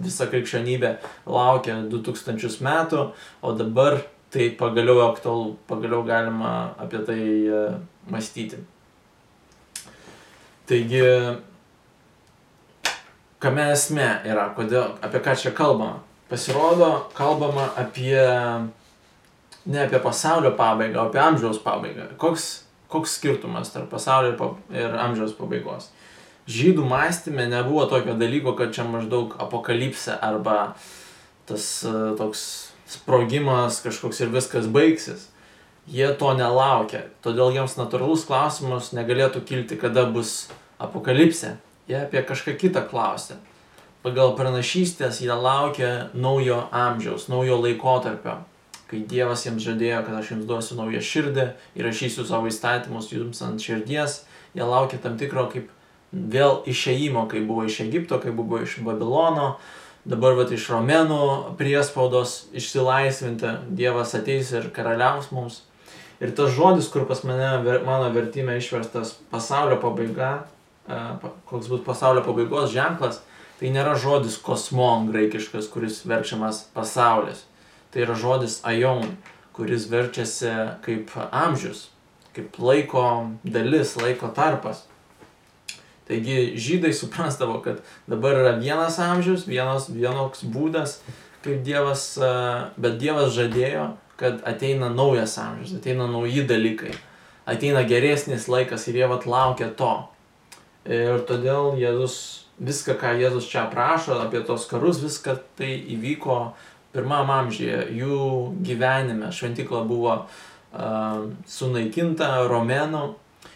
visa 0.00 0.26
krikščionybė 0.30 0.94
laukia 1.28 1.76
2000 1.92 2.64
metų, 2.64 3.04
o 3.44 3.52
dabar 3.54 4.00
tai 4.32 4.48
pagaliau 4.58 5.04
aktualu, 5.08 5.56
pagaliau 5.70 6.02
galima 6.06 6.74
apie 6.80 7.02
tai 7.06 7.22
mąstyti. 8.10 8.62
Taigi, 10.70 11.02
kame 13.42 13.64
esmė 13.74 14.10
yra, 14.28 14.50
kodėl, 14.54 14.94
apie 15.02 15.22
ką 15.24 15.34
čia 15.34 15.50
kalbama? 15.56 15.98
Pasirodo, 16.30 17.10
kalbama 17.16 17.72
apie 17.80 18.14
ne 19.66 19.84
apie 19.84 19.98
pasaulio 19.98 20.50
pabaigą, 20.56 21.00
o 21.00 21.06
apie 21.08 21.20
amžiaus 21.20 21.58
pabaigą. 21.62 22.08
Koks, 22.18 22.64
koks 22.88 23.16
skirtumas 23.18 23.72
tarp 23.72 23.90
pasaulio 23.90 24.54
ir 24.72 24.96
amžiaus 24.96 25.34
pabaigos? 25.36 25.90
Žydų 26.50 26.86
mąstymė 26.88 27.46
nebuvo 27.50 27.84
tokio 27.86 28.16
dalyko, 28.18 28.56
kad 28.58 28.72
čia 28.74 28.86
maždaug 28.88 29.36
apokalipsė 29.38 30.16
arba 30.18 30.74
tas 31.46 31.66
e, 31.84 31.92
toks 32.18 32.42
sprogimas 32.90 33.82
kažkoks 33.84 34.24
ir 34.24 34.32
viskas 34.32 34.66
baigsis. 34.66 35.28
Jie 35.90 36.08
to 36.18 36.32
nelaukia, 36.38 37.04
todėl 37.24 37.54
jiems 37.54 37.76
natūralus 37.78 38.24
klausimas 38.26 38.90
negalėtų 38.96 39.42
kilti, 39.46 39.78
kada 39.78 40.06
bus 40.10 40.48
apokalipsė. 40.82 41.56
Jie 41.90 41.98
apie 42.02 42.22
kažką 42.26 42.54
kitą 42.58 42.84
klausia. 42.86 43.38
Pagal 44.02 44.32
pranašystės 44.38 45.20
jie 45.20 45.34
laukia 45.34 46.08
naujo 46.14 46.62
amžiaus, 46.72 47.28
naujo 47.28 47.58
laikotarpio 47.60 48.38
kai 48.90 49.04
Dievas 49.06 49.44
jiems 49.46 49.62
žadėjo, 49.62 50.02
kad 50.06 50.16
aš 50.18 50.32
jums 50.34 50.48
duosiu 50.48 50.78
naują 50.78 51.02
širdį, 51.04 51.46
įrašysiu 51.78 52.26
savo 52.26 52.50
įstatymus 52.50 53.12
jums 53.14 53.42
ant 53.46 53.62
širdies, 53.62 54.24
jie 54.56 54.66
laukia 54.66 54.98
tam 55.02 55.18
tikro 55.20 55.46
kaip 55.52 55.70
vėl 56.10 56.64
išėjimo, 56.66 57.28
kai 57.30 57.44
buvo 57.46 57.68
iš 57.68 57.80
Egipto, 57.86 58.18
kai 58.18 58.34
buvo 58.34 58.58
iš 58.64 58.80
Babilono, 58.82 59.54
dabar 60.04 60.34
vat 60.38 60.50
iš 60.50 60.66
Romenų 60.72 61.56
priespaudos 61.60 62.48
išsilaisvinti, 62.56 63.54
Dievas 63.78 64.16
ateis 64.18 64.50
ir 64.56 64.70
karaliaus 64.74 65.30
mums. 65.30 65.62
Ir 66.20 66.34
tas 66.36 66.50
žodis, 66.52 66.90
kur 66.92 67.06
pas 67.08 67.22
mane, 67.24 67.52
mano 67.86 68.10
vertime 68.12 68.58
išverstas 68.60 69.14
pasaulio 69.30 69.78
pabaiga, 69.80 70.42
koks 71.48 71.70
bus 71.70 71.84
pasaulio 71.86 72.24
pabaigos 72.26 72.74
ženklas, 72.74 73.22
tai 73.60 73.70
nėra 73.72 73.94
žodis 74.00 74.36
kosmon 74.42 75.08
graikiškas, 75.12 75.68
kuris 75.72 76.02
verčiamas 76.08 76.64
pasaulis. 76.74 77.46
Tai 77.90 78.04
yra 78.04 78.14
žodis 78.14 78.60
aion, 78.66 79.16
kuris 79.56 79.88
verčiasi 79.90 80.52
kaip 80.84 81.10
amžius, 81.30 81.88
kaip 82.36 82.58
laiko 82.62 83.04
dalis, 83.42 83.96
laiko 83.98 84.30
tarpas. 84.34 84.84
Taigi 86.10 86.56
žydai 86.58 86.90
suprasdavo, 86.94 87.60
kad 87.62 87.82
dabar 88.10 88.34
yra 88.34 88.54
vienas 88.58 88.98
amžius, 88.98 89.44
vienas, 89.46 89.86
vienoks 89.90 90.42
būdas, 90.42 90.98
kaip 91.44 91.62
Dievas, 91.66 92.16
bet 92.78 92.98
Dievas 92.98 93.30
žadėjo, 93.36 93.92
kad 94.20 94.42
ateina 94.46 94.90
naujas 94.90 95.36
amžius, 95.38 95.76
ateina 95.78 96.08
nauji 96.10 96.42
dalykai, 96.50 96.92
ateina 97.48 97.84
geresnis 97.86 98.48
laikas 98.50 98.88
ir 98.90 98.98
jie 99.00 99.10
vat 99.10 99.26
laukia 99.26 99.70
to. 99.78 99.92
Ir 100.90 101.22
todėl 101.28 101.78
Jėzus, 101.78 102.16
viską, 102.58 102.96
ką 103.00 103.14
Jėzus 103.20 103.46
čia 103.48 103.64
aprašo 103.68 104.18
apie 104.24 104.42
tos 104.44 104.66
karus, 104.68 104.98
viską 105.04 105.38
tai 105.60 105.76
įvyko 105.94 106.40
pirmam 106.94 107.30
amžiuje, 107.30 107.82
jų 108.00 108.20
gyvenime. 108.66 109.30
Šventikla 109.34 109.84
buvo 109.88 110.14
uh, 110.20 111.26
sunaikinta 111.46 112.32
romėnų 112.50 113.04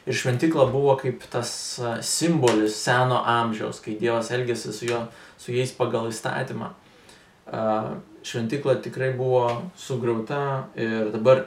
Ir 0.05 0.13
šventykla 0.13 0.67
buvo 0.69 0.97
kaip 1.01 1.23
tas 1.33 1.51
simbolis 2.05 2.77
seno 2.77 3.23
amžiaus, 3.25 3.81
kai 3.81 3.97
Dievas 4.01 4.29
elgėsi 4.37 4.73
su, 4.77 4.85
jo, 4.91 4.99
su 5.41 5.55
jais 5.55 5.73
pagal 5.77 6.11
įstatymą. 6.11 6.75
Šventykla 8.25 8.77
tikrai 8.85 9.15
buvo 9.17 9.47
sugriauta 9.81 10.69
ir 10.77 11.09
dabar 11.13 11.47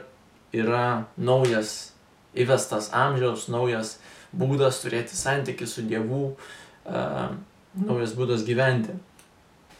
yra 0.54 1.04
naujas 1.14 1.92
įvestas 2.34 2.90
amžiaus, 2.94 3.46
naujas 3.50 3.96
būdas 4.34 4.82
turėti 4.82 5.14
santykių 5.14 5.70
su 5.70 5.86
Dievu, 5.86 6.24
naujas 7.78 8.14
būdas 8.18 8.42
gyventi. 8.46 8.98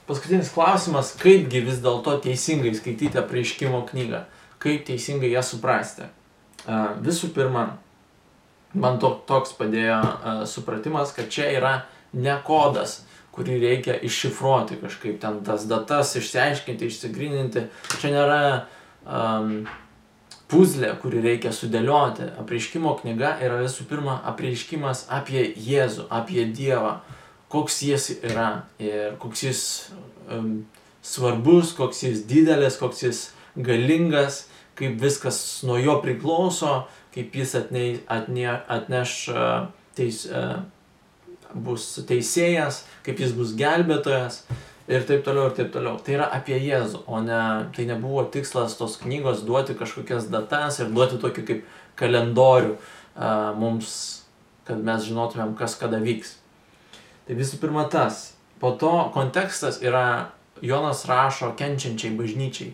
Paskutinis 0.09 0.49
klausimas, 0.55 1.12
kaipgi 1.21 1.61
vis 1.66 1.83
dėlto 1.85 2.14
teisingai 2.25 2.73
skaityti 2.77 3.21
apreiškimo 3.21 3.83
knygą, 3.90 4.23
kaip 4.62 4.87
teisingai 4.88 5.35
ją 5.35 5.42
suprasti. 5.44 6.09
Visų 7.05 7.29
pirma, 7.37 7.66
man 8.73 8.97
to, 9.03 9.12
toks 9.29 9.53
padėjo 9.59 10.01
supratimas, 10.49 11.12
kad 11.16 11.29
čia 11.33 11.51
yra 11.59 11.75
ne 12.16 12.38
kodas, 12.47 13.03
kurį 13.37 13.59
reikia 13.62 13.99
iššifruoti 14.03 14.81
kažkaip 14.81 15.21
ten 15.23 15.42
tas 15.47 15.68
datas, 15.71 16.14
išsiaiškinti, 16.18 16.88
išsigrininti. 16.88 17.66
Čia 18.01 18.14
nėra 18.16 18.40
um, 19.05 19.53
puzlė, 20.51 20.90
kurį 21.03 21.23
reikia 21.27 21.53
sudėlioti. 21.55 22.33
Apreiškimo 22.40 22.97
knyga 23.03 23.37
yra 23.44 23.61
visų 23.62 23.87
pirma 23.90 24.18
apreiškimas 24.33 25.07
apie 25.14 25.44
Jėzų, 25.55 26.09
apie 26.11 26.49
Dievą, 26.49 26.99
koks 27.53 27.81
jis 27.87 28.11
yra 28.23 28.49
ir 28.83 29.17
koks 29.23 29.43
jis 29.47 29.65
um, 30.31 30.67
svarbus, 31.03 31.73
koks 31.77 32.05
jis 32.05 32.23
didelis, 32.29 32.77
koks 32.81 33.03
jis 33.07 33.25
galingas, 33.57 34.47
kaip 34.79 35.01
viskas 35.03 35.63
nuo 35.67 35.79
jo 35.81 35.99
priklauso 36.05 36.87
kaip 37.19 37.35
jis 37.35 37.55
atne, 37.59 37.85
atne, 38.07 38.47
atneš 38.71 39.15
teis, 39.99 40.25
bus 41.55 41.91
teisėjas, 42.09 42.85
kaip 43.07 43.21
jis 43.23 43.35
bus 43.37 43.55
gelbėtojas 43.59 44.43
ir 44.89 45.05
taip 45.09 45.25
toliau 45.27 45.49
ir 45.51 45.57
taip 45.57 45.73
toliau. 45.75 45.99
Tai 46.05 46.15
yra 46.19 46.29
apie 46.37 46.61
Jėzų, 46.63 47.03
o 47.09 47.23
ne, 47.25 47.41
tai 47.77 47.89
nebuvo 47.89 48.25
tikslas 48.33 48.77
tos 48.79 48.99
knygos 49.03 49.43
duoti 49.49 49.77
kažkokias 49.79 50.31
datas 50.33 50.81
ir 50.81 50.93
duoti 50.95 51.21
tokį 51.21 51.47
kaip 51.49 51.67
kalendorių 51.99 52.77
uh, 52.77 53.51
mums, 53.59 53.91
kad 54.69 54.81
mes 54.85 55.09
žinotumėm, 55.09 55.57
kas 55.59 55.75
kada 55.81 56.01
vyks. 56.05 56.38
Tai 57.29 57.37
visų 57.37 57.59
pirma 57.61 57.85
tas. 57.93 58.31
Po 58.57 58.73
to 58.81 59.11
kontekstas 59.12 59.83
yra, 59.85 60.33
Jonas 60.64 61.05
rašo 61.07 61.53
kenčiančiai 61.59 62.17
bažnyčiai. 62.17 62.73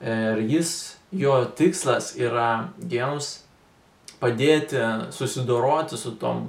Ir 0.00 0.40
jis, 0.48 0.72
jo 1.12 1.34
tikslas 1.56 2.14
yra 2.16 2.70
jiems 2.80 3.28
padėti 4.22 4.80
susidoroti 5.12 6.00
su 6.00 6.14
tom 6.16 6.46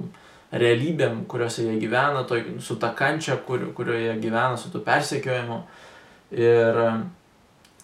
realybėm, 0.52 1.26
kuriuose 1.28 1.66
jie 1.66 1.76
gyvena, 1.80 2.24
to, 2.28 2.40
su 2.64 2.78
ta 2.80 2.94
kančia, 2.96 3.36
kur, 3.44 3.68
kurioje 3.76 4.08
jie 4.08 4.16
gyvena, 4.24 4.56
su 4.56 4.72
tų 4.72 4.80
persekiojimu. 4.88 5.60
Ir 6.32 6.80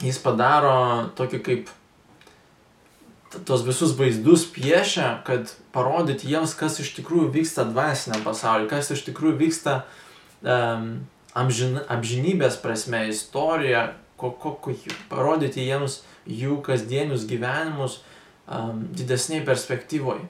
jis 0.01 0.21
padaro 0.25 0.79
tokį 1.17 1.45
kaip 1.45 1.73
tos 3.45 3.63
visus 3.67 3.95
vaizdus 3.99 4.47
piešia, 4.53 5.19
kad 5.27 5.53
parodyti 5.75 6.31
jiems, 6.31 6.55
kas 6.57 6.79
iš 6.81 6.95
tikrųjų 6.97 7.31
vyksta 7.35 7.67
dvasiniam 7.69 8.25
pasauliu, 8.25 8.69
kas 8.71 8.91
iš 8.95 9.05
tikrųjų 9.09 9.37
vyksta 9.43 9.75
um, 10.43 10.91
amžin, 11.37 11.81
amžinybės 11.93 12.59
prasme, 12.63 13.05
istorija, 13.13 13.93
ko, 14.21 14.33
ko, 14.33 14.55
ko, 14.63 14.75
parodyti 15.13 15.67
jiems 15.67 16.01
jų 16.29 16.61
kasdienius 16.65 17.27
gyvenimus, 17.29 18.01
um, 18.49 18.87
didesniai 18.97 19.45
perspektyvoj 19.47 20.25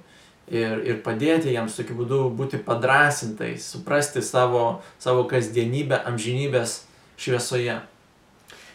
ir, 0.51 0.83
ir 0.87 1.01
padėti 1.05 1.53
jiems 1.55 1.77
tokiu 1.79 1.97
būdu 1.99 2.23
būti 2.37 2.61
padrasintais, 2.65 3.67
suprasti 3.75 4.23
savo, 4.25 4.81
savo 5.03 5.27
kasdienybę 5.31 6.01
amžinybės 6.09 6.83
šviesoje. 7.21 7.79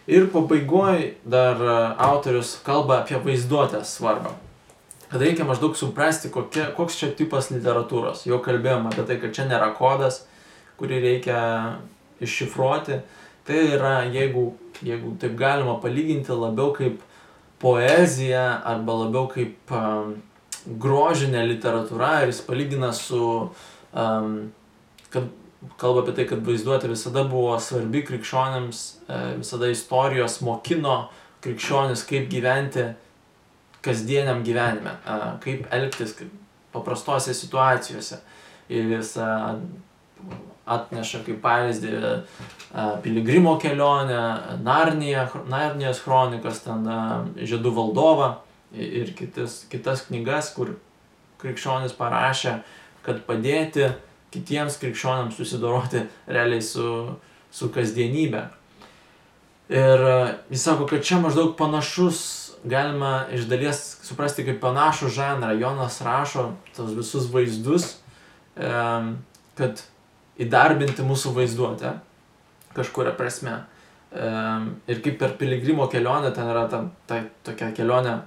Ir 0.07 0.27
pabaigoje 0.31 1.13
dar 1.23 1.61
autorius 2.01 2.57
kalba 2.65 2.99
apie 3.01 3.19
vaizduotės 3.23 3.93
svarbą. 3.95 4.33
Kad 5.13 5.21
reikia 5.21 5.45
maždaug 5.47 5.77
suprasti, 5.79 6.31
kokie, 6.33 6.65
koks 6.75 6.97
čia 6.99 7.11
tipas 7.15 7.51
literatūros. 7.53 8.25
Jau 8.27 8.41
kalbėjom 8.43 8.89
apie 8.89 9.05
tai, 9.07 9.19
kad 9.21 9.35
čia 9.35 9.45
nėra 9.47 9.69
kodas, 9.77 10.23
kurį 10.81 10.99
reikia 11.03 11.39
iššifruoti. 12.23 12.99
Tai 13.47 13.59
yra, 13.77 13.93
jeigu, 14.11 14.47
jeigu 14.83 15.13
taip 15.21 15.37
galima 15.39 15.77
palyginti, 15.83 16.33
labiau 16.35 16.73
kaip 16.75 16.99
poezija 17.63 18.43
arba 18.67 18.97
labiau 19.05 19.29
kaip 19.31 19.71
um, 19.71 20.17
grožinė 20.83 21.45
literatūra 21.47 22.23
ir 22.23 22.33
jis 22.33 22.41
palygina 22.47 22.91
su, 22.95 23.23
um, 23.93 24.35
kad 25.13 25.31
kalba 25.77 26.03
apie 26.03 26.15
tai, 26.17 26.25
kad 26.29 26.43
vaizduotė 26.45 26.89
visada 26.91 27.23
buvo 27.29 27.55
svarbi 27.61 28.03
krikščionėms, 28.07 28.81
e, 29.07 29.21
visada 29.39 29.69
istorijos 29.71 30.39
mokino 30.45 30.97
krikščionis, 31.43 32.05
kaip 32.09 32.29
gyventi 32.31 32.89
kasdieniam 33.83 34.43
gyvenime, 34.45 34.95
e, 35.03 35.17
kaip 35.43 35.67
elgtis 35.73 36.15
paprastose 36.73 37.35
situacijose. 37.37 38.21
Ir 38.73 38.93
jis 38.95 39.15
e, 39.19 39.29
atneša 40.63 41.19
kaip 41.25 41.41
pavyzdį 41.43 41.89
piligrimo 43.03 43.57
kelionę, 43.59 44.21
Narnija, 44.63 45.25
Narnijos 45.51 45.99
kronikas, 46.05 46.61
ten 46.63 46.87
Žiedų 47.35 47.73
valdovą 47.75 48.29
ir 48.71 49.11
kitas, 49.17 49.65
kitas 49.69 50.05
knygas, 50.07 50.53
kur 50.55 50.77
krikščionis 51.43 51.91
parašė, 51.97 52.61
kad 53.03 53.19
padėti 53.27 53.91
kitiems 54.33 54.79
krikščionams 54.81 55.37
susidoroti 55.37 56.03
realiai 56.27 56.63
su, 56.65 56.87
su 57.53 57.69
kasdienybė. 57.73 58.43
Ir 59.73 60.03
jis 60.51 60.63
sako, 60.65 60.87
kad 60.89 61.05
čia 61.05 61.21
maždaug 61.23 61.55
panašus, 61.57 62.19
galima 62.63 63.25
iš 63.33 63.47
dalies 63.51 63.79
suprasti 64.03 64.45
kaip 64.47 64.59
panašų 64.63 65.11
žanrą. 65.13 65.53
Jonas 65.59 66.01
rašo 66.03 66.49
tos 66.75 66.91
visus 66.97 67.29
vaizdus, 67.31 67.97
kad 69.57 69.85
įdarbinti 70.41 71.05
mūsų 71.05 71.33
vaizduotę 71.37 71.95
kažkuria 72.73 73.15
prasme. 73.17 73.63
Ir 74.13 75.01
kaip 75.01 75.17
per 75.21 75.33
piligrimo 75.39 75.87
kelionę, 75.89 76.29
ten 76.35 76.49
yra 76.51 76.67
ta, 76.69 76.83
ta 77.09 77.23
tokia 77.45 77.71
kelionė 77.73 78.19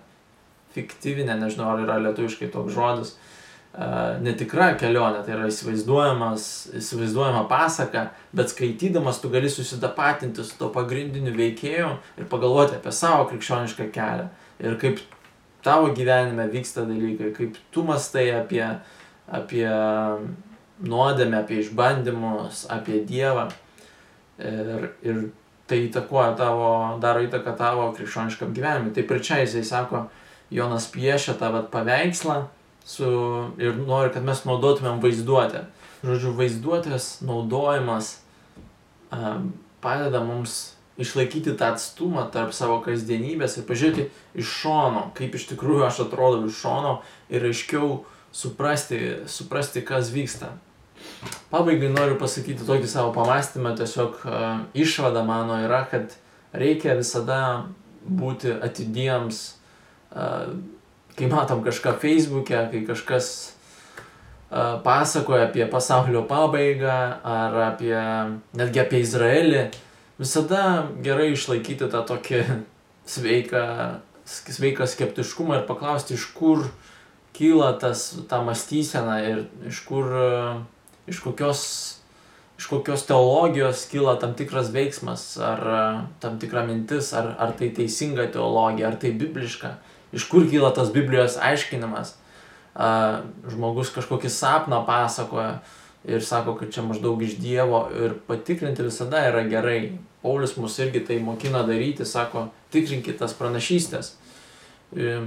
fiktyvinė, 0.75 1.37
nežinau 1.41 1.71
ar 1.73 1.85
yra 1.85 2.01
lietuviškai 2.09 2.51
toks 2.53 2.75
žodis, 2.75 3.15
netikra 4.25 4.71
kelionė, 4.81 5.21
tai 5.27 5.35
yra 5.35 5.49
įsivaizduojama 5.51 7.43
pasaka, 7.51 8.07
bet 8.37 8.53
skaitydamas 8.53 9.21
tu 9.21 9.29
gali 9.33 9.51
susitapatinti 9.53 10.45
su 10.45 10.57
to 10.57 10.71
pagrindiniu 10.73 11.35
veikėju 11.37 11.91
ir 12.17 12.31
pagalvoti 12.31 12.79
apie 12.79 12.93
savo 12.97 13.27
krikščionišką 13.29 13.91
kelią. 13.93 14.31
Ir 14.65 14.79
kaip 14.81 15.03
tavo 15.67 15.93
gyvenime 15.93 16.49
vyksta 16.49 16.87
dalykai, 16.89 17.35
kaip 17.37 17.61
tu 17.75 17.85
mastai 17.85 18.31
apie, 18.39 18.65
apie 19.29 19.69
nuodėmę, 20.87 21.43
apie 21.43 21.61
išbandymus, 21.61 22.65
apie 22.73 23.03
Dievą. 23.05 23.51
Ir, 24.41 24.91
ir 25.05 25.25
tai 25.69 25.83
įtakoja 25.89 26.33
tavo, 26.39 26.71
daro 27.03 27.25
įtaką 27.27 27.57
tavo 27.59 27.91
krikščioniškam 27.97 28.57
gyvenimui. 28.57 28.95
Taip 28.97 29.11
ir 29.11 29.25
čia 29.25 29.43
jisai 29.43 29.65
sako, 29.67 30.07
Jonas 30.55 30.87
piešia 30.93 31.35
tą 31.41 31.51
vat, 31.51 31.73
paveikslą, 31.73 32.45
su, 32.87 33.07
ir 33.59 33.75
nori, 33.83 34.13
kad 34.15 34.25
mes 34.25 34.45
naudotumėm 34.47 35.01
vaizduotę. 35.03 35.67
Žodžiu, 36.07 36.33
vaizduotės 36.39 37.17
naudojimas 37.27 38.13
um, 39.11 39.51
padeda 39.83 40.21
mums 40.23 40.77
išlaikyti 41.01 41.57
tą 41.59 41.73
atstumą 41.75 42.29
tarp 42.33 42.55
savo 42.57 42.79
kasdienybės 42.85 43.59
ir 43.59 43.67
pažiūrėti 43.69 44.07
iš 44.39 44.53
šono, 44.63 45.09
kaip 45.19 45.35
iš 45.37 45.49
tikrųjų 45.51 45.89
aš 45.89 46.05
atrodau 46.07 46.47
iš 46.47 46.61
šono 46.63 46.93
ir 47.33 47.49
aiškiau 47.51 48.05
suprasti, 48.33 49.01
suprasti 49.27 49.83
kas 49.85 50.13
vyksta. 50.15 50.55
Pabaigai 51.51 51.91
noriu 51.93 52.17
pasakyti 52.21 52.65
tokį 52.65 52.89
savo 52.89 53.11
pamastymą, 53.17 53.75
tiesiog 53.77 54.23
uh, 54.23 54.47
išvada 54.79 55.27
mano 55.27 55.59
yra, 55.67 55.83
kad 55.91 56.15
reikia 56.57 56.95
visada 56.97 57.67
būti 58.07 58.55
atidiems, 58.63 59.43
uh, 60.15 60.55
kai 61.17 61.29
matom 61.33 61.65
kažką 61.65 61.97
Facebook'e, 62.03 62.63
kai 62.73 62.83
kažkas 62.89 63.29
uh, 64.51 64.77
pasakoja 64.85 65.49
apie 65.49 65.67
pasaulio 65.71 66.23
pabaigą 66.29 66.99
ar 67.25 67.61
apie, 67.73 67.97
netgi 68.57 68.83
apie 68.83 69.03
Izraelį, 69.05 69.67
visada 70.21 70.87
gerai 71.05 71.33
išlaikyti 71.35 71.91
tą 71.93 72.05
tokį 72.07 72.43
sveiką, 73.17 73.65
sveiką 74.27 74.87
skeptiškumą 74.89 75.61
ir 75.61 75.67
paklausti, 75.69 76.17
iš 76.17 76.31
kur 76.37 76.67
kyla 77.37 77.75
tas, 77.81 78.09
ta 78.29 78.41
mąstysena 78.45 79.21
ir 79.29 79.45
iš 79.69 79.83
kur 79.89 80.09
iš 81.07 81.21
kokios, 81.23 81.63
iš 82.59 82.67
kokios 82.71 83.05
teologijos 83.07 83.87
kyla 83.91 84.17
tam 84.21 84.35
tikras 84.35 84.73
veiksmas, 84.75 85.37
ar 85.39 85.63
tam 86.21 86.39
tikra 86.43 86.65
mintis, 86.67 87.13
ar, 87.15 87.35
ar 87.39 87.53
tai 87.59 87.71
teisinga 87.77 88.29
teologija, 88.35 88.91
ar 88.91 88.99
tai 89.01 89.13
bibliška, 89.13 89.77
iš 90.17 90.27
kur 90.31 90.49
kyla 90.49 90.73
tas 90.75 90.93
Biblijos 90.95 91.37
aiškinimas. 91.37 92.15
Žmogus 93.53 93.93
kažkokį 93.95 94.31
sapną 94.33 94.83
pasakoja 94.89 95.61
ir 96.07 96.25
sako, 96.25 96.55
kad 96.59 96.73
čia 96.75 96.85
maždaug 96.87 97.23
iš 97.25 97.37
Dievo 97.41 97.87
ir 97.93 98.17
patikrinti 98.29 98.85
visada 98.87 99.25
yra 99.29 99.45
gerai. 99.49 99.97
Paulius 100.23 100.57
mus 100.59 100.79
irgi 100.83 101.05
tai 101.07 101.21
mokina 101.23 101.63
daryti, 101.63 102.05
sako, 102.09 102.49
tikrinkite 102.75 103.21
tas 103.21 103.35
pranašystės, 103.39 104.17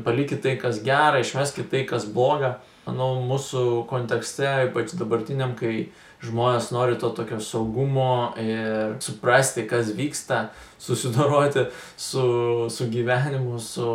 palikite 0.03 0.41
tai, 0.43 0.55
kas 0.59 0.81
gera, 0.83 1.21
išmeskite 1.23 1.69
tai, 1.71 1.85
kas 1.87 2.07
bloga 2.09 2.57
manau, 2.89 3.21
mūsų 3.29 3.85
kontekste, 3.89 4.49
ypač 4.67 4.95
dabartiniam, 4.99 5.55
kai 5.59 5.89
žmonės 6.23 6.71
nori 6.75 6.97
to 6.99 7.09
tokio 7.15 7.39
saugumo 7.43 8.33
ir 8.39 8.97
suprasti, 9.03 9.63
kas 9.67 9.93
vyksta, 9.95 10.49
susidoroti 10.79 11.65
su, 11.97 12.67
su 12.71 12.87
gyvenimu, 12.91 13.59
su, 13.59 13.87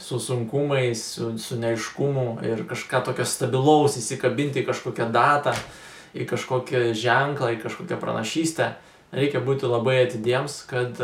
su 0.00 0.20
sunkumais, 0.20 1.04
su, 1.14 1.34
su 1.38 1.58
neiškumu 1.60 2.38
ir 2.46 2.64
kažką 2.68 3.02
tokio 3.10 3.28
stabilaus 3.28 3.98
įsikabinti 4.00 4.62
į 4.62 4.68
kažkokią 4.68 5.10
datą, 5.12 5.54
į 6.16 6.28
kažkokią 6.28 6.92
ženklą, 6.96 7.52
į 7.56 7.62
kažkokią 7.64 8.00
pranašystę. 8.00 8.72
Reikia 9.12 9.40
būti 9.40 9.68
labai 9.68 10.02
atidiems, 10.04 10.62
kad 10.68 10.98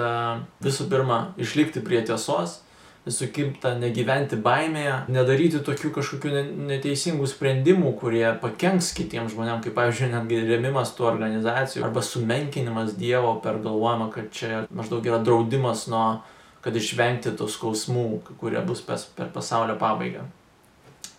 visų 0.64 0.88
pirma 0.90 1.20
išlikti 1.40 1.81
prie 1.85 2.03
tiesos 2.05 2.61
visų 3.05 3.29
kimta 3.37 3.75
negyventi 3.77 4.38
baimėje, 4.40 4.95
nedaryti 5.12 5.61
tokių 5.64 5.90
kažkokių 5.99 6.45
neteisingų 6.71 7.27
sprendimų, 7.29 7.93
kurie 8.01 8.25
pakenks 8.40 8.93
kitiems 8.97 9.35
žmonėms, 9.35 9.64
kaip 9.67 9.77
pavyzdžiui, 9.77 10.12
netgi 10.14 10.40
remimas 10.49 10.95
tų 10.97 11.11
organizacijų 11.11 11.85
arba 11.85 12.05
sumenkinimas 12.05 12.95
Dievo 12.97 13.35
per 13.45 13.61
galvojimą, 13.64 14.09
kad 14.14 14.31
čia 14.33 14.62
maždaug 14.73 15.05
yra 15.11 15.21
draudimas 15.25 15.85
nuo, 15.93 16.23
kad 16.64 16.77
išvengti 16.81 17.35
tų 17.37 17.51
skausmų, 17.53 18.07
kurie 18.40 18.64
bus 18.64 18.81
per, 18.87 19.03
per 19.19 19.29
pasaulio 19.35 19.77
pabaigą. 19.81 20.25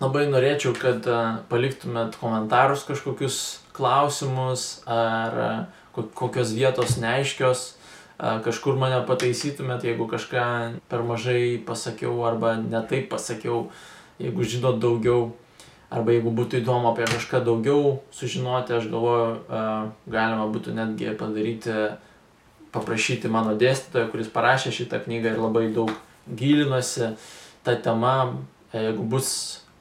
Labai 0.01 0.25
norėčiau, 0.27 0.73
kad 0.75 1.05
paliktumėt 1.47 2.17
komentarus 2.19 2.83
kažkokius 2.89 3.37
klausimus 3.77 4.81
ar 4.89 5.67
kokios 5.93 6.51
vietos 6.57 6.97
neaiškios 6.99 7.75
kažkur 8.19 8.77
mane 8.79 9.01
pataisytumėt, 9.07 9.83
jeigu 9.83 10.07
kažką 10.07 10.45
per 10.89 11.03
mažai 11.03 11.57
pasakiau 11.65 12.23
arba 12.27 12.55
netaip 12.61 13.09
pasakiau, 13.11 13.69
jeigu 14.21 14.47
žinot 14.47 14.79
daugiau, 14.79 15.33
arba 15.91 16.15
jeigu 16.15 16.31
būtų 16.35 16.61
įdomu 16.61 16.91
apie 16.93 17.07
kažką 17.11 17.43
daugiau 17.45 17.99
sužinoti, 18.15 18.77
aš 18.77 18.87
galvoju, 18.91 19.27
galima 20.07 20.47
būtų 20.53 20.75
netgi 20.77 21.11
padaryti, 21.19 21.75
paprašyti 22.75 23.31
mano 23.31 23.55
dėstytojo, 23.59 24.09
kuris 24.11 24.31
parašė 24.31 24.73
šitą 24.75 25.03
knygą 25.05 25.35
ir 25.35 25.39
labai 25.39 25.67
daug 25.75 25.91
gilinosi 26.27 27.13
tą 27.67 27.77
temą, 27.83 28.15
jeigu 28.75 29.05
bus 29.11 29.29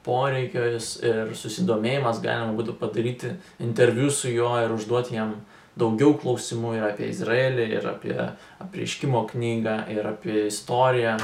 poreikis 0.05 0.95
ir 1.03 1.33
susidomėjimas, 1.35 2.21
galima 2.23 2.53
būtų 2.55 2.77
padaryti 2.79 3.33
interviu 3.63 4.11
su 4.13 4.29
juo 4.29 4.53
ir 4.61 4.71
užduoti 4.75 5.17
jam 5.17 5.33
daugiau 5.79 6.15
klausimų 6.19 6.75
ir 6.77 6.85
apie 6.89 7.09
Izraelį, 7.11 7.65
ir 7.79 7.87
apie 7.89 8.15
apreiškimo 8.63 9.25
knygą, 9.31 9.79
ir 9.91 10.07
apie 10.07 10.45
istoriją, 10.49 11.17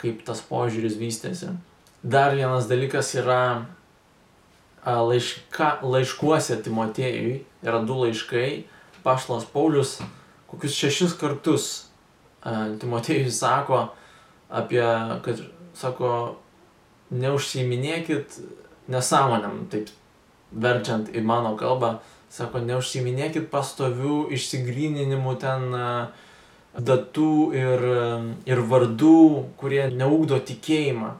kaip 0.00 0.22
tas 0.26 0.42
požiūris 0.46 0.98
vystėsi. 1.00 1.50
Dar 2.06 2.36
vienas 2.36 2.68
dalykas 2.70 3.10
yra 3.18 3.66
laiška, 4.86 5.80
laiškuose 5.82 6.60
Timotėjui, 6.62 7.40
yra 7.66 7.82
du 7.82 7.98
laiškai, 8.04 8.50
Pašlas 9.06 9.46
Paulius 9.50 9.98
kokius 10.50 10.78
šešis 10.78 11.14
kartus 11.20 11.68
Timotėjui 12.46 13.30
sako 13.34 13.88
apie, 14.54 14.82
kad, 15.26 15.40
sako, 15.74 16.10
neužsiminėkit 17.10 18.38
nesąmonėm, 18.90 19.64
taip 19.70 19.90
verčiant 20.54 21.10
į 21.10 21.22
mano 21.26 21.56
kalbą, 21.58 21.96
Sako, 22.32 22.58
neužsiminėkit 22.66 23.46
pastovių 23.52 24.26
išsigryninimų 24.34 25.34
ten 25.40 25.68
e, 25.78 25.84
datų 26.74 27.34
ir, 27.54 27.84
e, 27.86 28.08
ir 28.50 28.62
vardų, 28.66 29.18
kurie 29.60 29.84
neugdo 29.94 30.40
tikėjimą, 30.42 31.12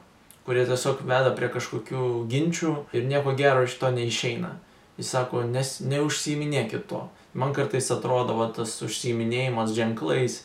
kurie 0.47 0.65
tiesiog 0.67 1.05
veda 1.07 1.31
prie 1.37 1.49
kažkokių 1.53 2.09
ginčių 2.31 2.73
ir 2.97 3.07
nieko 3.07 3.33
gero 3.39 3.63
iš 3.63 3.77
to 3.79 3.91
neišeina. 3.95 4.57
Jis 4.99 5.13
sako, 5.13 5.45
nes 5.47 5.77
neužsiminėkit 5.85 6.87
to. 6.91 7.05
Man 7.37 7.55
kartais 7.55 7.87
atrodo 7.93 8.35
va, 8.35 8.49
tas 8.51 8.75
užsiminėjimas 8.83 9.75
ženklais 9.77 10.41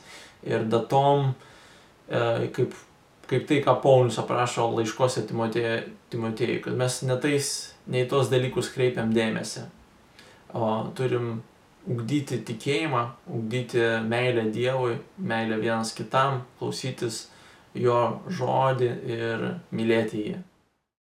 ir 0.46 0.66
datom, 0.70 1.34
e, 2.06 2.48
kaip, 2.54 2.78
kaip 3.26 3.50
tai, 3.50 3.62
ką 3.66 3.80
Paulius 3.82 4.22
aprašo 4.22 4.70
laiškose 4.78 5.26
Timotėjui, 5.26 6.62
kad 6.62 6.78
mes 6.78 7.02
netais, 7.08 7.54
nei 7.90 8.06
tos 8.06 8.30
dalykus 8.30 8.70
kreipiam 8.70 9.10
dėmesį 9.16 9.68
o 10.54 10.68
turim 10.96 11.42
ugdyti 11.88 12.38
tikėjimą, 12.46 13.02
ugdyti 13.36 13.82
meilę 14.06 14.46
Dievui, 14.54 14.96
meilę 15.18 15.58
vienas 15.62 15.92
kitam, 15.96 16.42
klausytis 16.58 17.26
jo 17.74 17.98
žodį 18.28 18.90
ir 19.16 19.46
mylėti 19.74 20.26
jį. 20.28 20.40